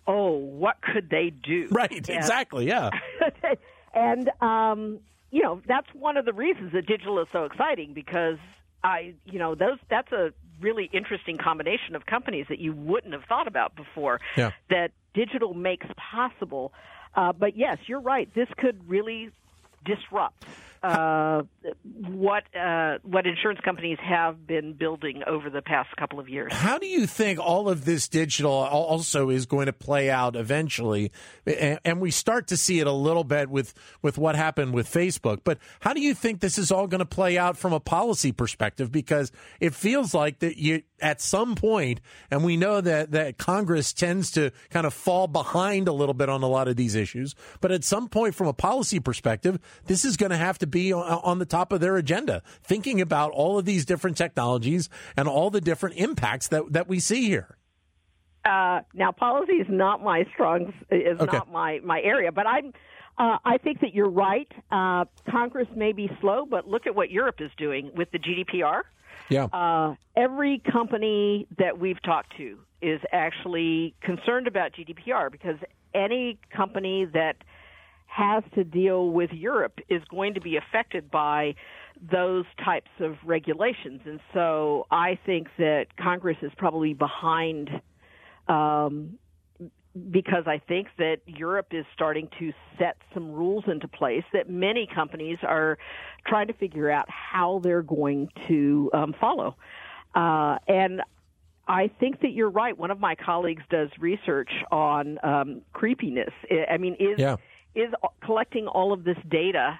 oh, 0.06 0.34
what 0.34 0.78
could 0.82 1.10
they 1.10 1.32
do? 1.32 1.68
Right, 1.72 1.92
and, 1.92 2.10
exactly, 2.10 2.68
yeah. 2.68 2.92
and, 3.96 4.30
um, 4.40 5.00
you 5.32 5.42
know, 5.42 5.62
that's 5.68 5.88
one 5.94 6.16
of 6.16 6.26
the 6.26 6.32
reasons 6.32 6.74
that 6.74 6.86
digital 6.86 7.20
is 7.20 7.28
so 7.34 7.46
exciting 7.46 7.94
because 7.94 8.38
I, 8.84 9.16
you 9.26 9.40
know, 9.40 9.56
those 9.56 9.78
that's 9.90 10.12
a 10.12 10.34
really 10.60 10.90
interesting 10.92 11.38
combination 11.38 11.96
of 11.96 12.06
companies 12.06 12.46
that 12.50 12.60
you 12.60 12.74
wouldn't 12.74 13.14
have 13.14 13.24
thought 13.26 13.48
about 13.48 13.76
before 13.76 14.20
yeah. 14.36 14.52
that 14.70 14.92
digital 15.14 15.54
makes 15.54 15.86
possible. 15.98 16.74
Uh, 17.16 17.34
but 17.34 17.56
yes, 17.58 17.78
you're 17.88 18.00
right. 18.02 18.34
This 18.34 18.48
could 18.58 18.88
really 18.90 19.32
disrupt 19.86 20.46
uh, 20.84 21.44
what 22.08 22.44
uh, 22.56 22.98
what 23.04 23.26
insurance 23.26 23.60
companies 23.64 23.98
have 24.02 24.46
been 24.46 24.74
building 24.74 25.24
over 25.26 25.50
the 25.50 25.62
past 25.62 25.96
couple 25.98 26.20
of 26.20 26.30
years. 26.30 26.54
How 26.54 26.78
do 26.78 26.88
you 26.88 27.08
think 27.08 27.40
all 27.40 27.70
of 27.70 27.86
this 27.86 28.08
digital 28.08 28.52
also 28.52 29.30
is 29.30 29.46
going 29.46 29.66
to 29.66 29.74
play 29.74 30.10
out 30.10 30.36
eventually? 30.36 31.12
And 31.46 32.00
we 32.00 32.12
start 32.12 32.48
to 32.48 32.58
see 32.58 32.80
it 32.80 32.88
a 32.88 32.92
little 32.92 33.24
bit 33.24 33.50
with 33.50 33.74
with 34.02 34.18
what 34.18 34.36
happened 34.36 34.74
with 34.74 34.90
Facebook. 34.90 35.40
But 35.44 35.58
how 35.80 35.94
do 35.94 36.02
you 36.02 36.14
think 36.14 36.40
this 36.40 36.58
is 36.58 36.72
all 36.72 36.88
going 36.88 37.00
to 37.00 37.06
play 37.06 37.38
out 37.38 37.58
from 37.58 37.74
a 37.74 37.80
policy 37.80 38.32
perspective? 38.32 38.92
Because 38.92 39.32
it 39.60 39.74
feels 39.74 40.14
like 40.14 40.40
that 40.40 40.58
you 40.58 40.84
at 41.00 41.22
some 41.22 41.56
point, 41.56 42.02
and 42.32 42.44
we 42.44 42.58
know 42.58 42.82
that 42.82 43.12
that 43.12 43.38
Congress 43.38 43.94
tends 43.94 44.32
to 44.32 44.52
kind 44.70 44.86
of 44.86 44.94
fall 44.94 45.28
behind 45.28 45.88
a 45.88 45.94
little 45.94 46.14
bit 46.14 46.30
on 46.30 46.44
a 46.44 46.48
lot 46.48 46.68
of 46.68 46.76
these 46.76 46.96
issues. 46.96 47.36
But 47.62 47.72
at 47.72 47.84
some 47.84 48.10
point, 48.10 48.36
from 48.36 48.48
a 48.48 48.54
policy 48.54 49.00
perspective, 49.00 49.60
this 49.86 50.06
is 50.06 50.18
going 50.18 50.32
to 50.32 50.38
have 50.38 50.58
to 50.60 50.67
to 50.68 50.78
be 50.78 50.94
on 50.94 51.40
the 51.40 51.46
top 51.46 51.72
of 51.72 51.80
their 51.80 51.98
agenda, 51.98 52.44
thinking 52.64 53.02
about 53.02 53.32
all 53.32 53.58
of 53.58 53.66
these 53.66 53.86
different 53.86 54.18
technologies 54.18 54.90
and 55.16 55.28
all 55.28 55.50
the 55.50 55.62
different 55.62 55.96
impacts 55.96 56.48
that, 56.50 56.72
that 56.72 56.88
we 56.88 57.00
see 57.00 57.28
here. 57.28 57.58
Uh, 58.46 58.82
now, 58.94 59.12
policy 59.12 59.54
is 59.54 59.68
not 59.70 60.04
my 60.04 60.26
strong 60.34 60.74
is 60.90 61.20
okay. 61.20 61.38
not 61.38 61.52
my 61.52 61.80
my 61.84 62.00
area, 62.02 62.32
but 62.32 62.48
I'm. 62.48 62.72
Uh, 63.20 63.40
I 63.44 63.58
think 63.58 63.82
that 63.82 63.96
you're 63.96 64.12
right. 64.12 64.48
Uh, 64.72 65.06
Congress 65.30 65.68
may 65.76 65.92
be 65.92 66.08
slow, 66.22 66.46
but 66.46 66.68
look 66.68 66.86
at 66.86 66.96
what 66.96 67.10
Europe 67.10 67.38
is 67.40 67.50
doing 67.58 67.90
with 67.96 68.12
the 68.12 68.20
GDPR. 68.20 68.84
Yeah. 69.28 69.46
Uh, 69.46 69.96
every 70.16 70.62
company 70.72 71.48
that 71.58 71.80
we've 71.80 72.02
talked 72.04 72.38
to 72.38 72.60
is 72.80 73.02
actually 73.12 73.96
concerned 74.02 74.46
about 74.46 74.74
GDPR 74.74 75.32
because 75.32 75.56
any 75.96 76.38
company 76.56 77.06
that 77.06 77.38
has 78.18 78.44
to 78.56 78.64
deal 78.64 79.12
with 79.12 79.32
Europe 79.32 79.80
is 79.90 80.02
going 80.10 80.34
to 80.34 80.42
be 80.42 80.58
affected 80.58 81.12
by 81.12 81.54
those 82.12 82.46
types 82.64 82.90
of 83.00 83.16
regulations. 83.24 84.02
And 84.06 84.20
so 84.34 84.88
I 84.90 85.20
think 85.26 85.48
that 85.58 85.86
Congress 85.98 86.38
is 86.42 86.52
probably 86.58 86.94
behind 86.94 87.70
um, 88.48 89.20
because 90.10 90.46
I 90.48 90.60
think 90.68 90.88
that 90.98 91.18
Europe 91.28 91.68
is 91.72 91.86
starting 91.94 92.30
to 92.40 92.54
set 92.80 92.98
some 93.14 93.32
rules 93.32 93.66
into 93.68 93.88
place 93.88 94.24
that 94.34 94.50
many 94.50 94.88
companies 94.94 95.38
are 95.44 95.78
trying 96.26 96.48
to 96.48 96.54
figure 96.54 96.90
out 96.90 97.08
how 97.10 97.62
they're 97.64 97.84
going 97.84 98.30
to 98.48 98.90
um, 98.94 99.14
follow. 99.20 99.56
Uh, 100.16 100.58
and 100.68 101.02
I 101.68 101.92
think 102.00 102.22
that 102.22 102.32
you're 102.32 102.50
right. 102.50 102.76
One 102.76 102.90
of 102.90 103.00
my 103.00 103.14
colleagues 103.14 103.64
does 103.70 103.90
research 104.00 104.52
on 104.72 105.20
um, 105.24 105.62
creepiness. 105.74 106.34
I 106.70 106.78
mean, 106.78 106.96
is 107.00 107.20
yeah 107.20 107.36
is 107.78 107.94
collecting 108.24 108.68
all 108.68 108.92
of 108.92 109.04
this 109.04 109.18
data 109.30 109.80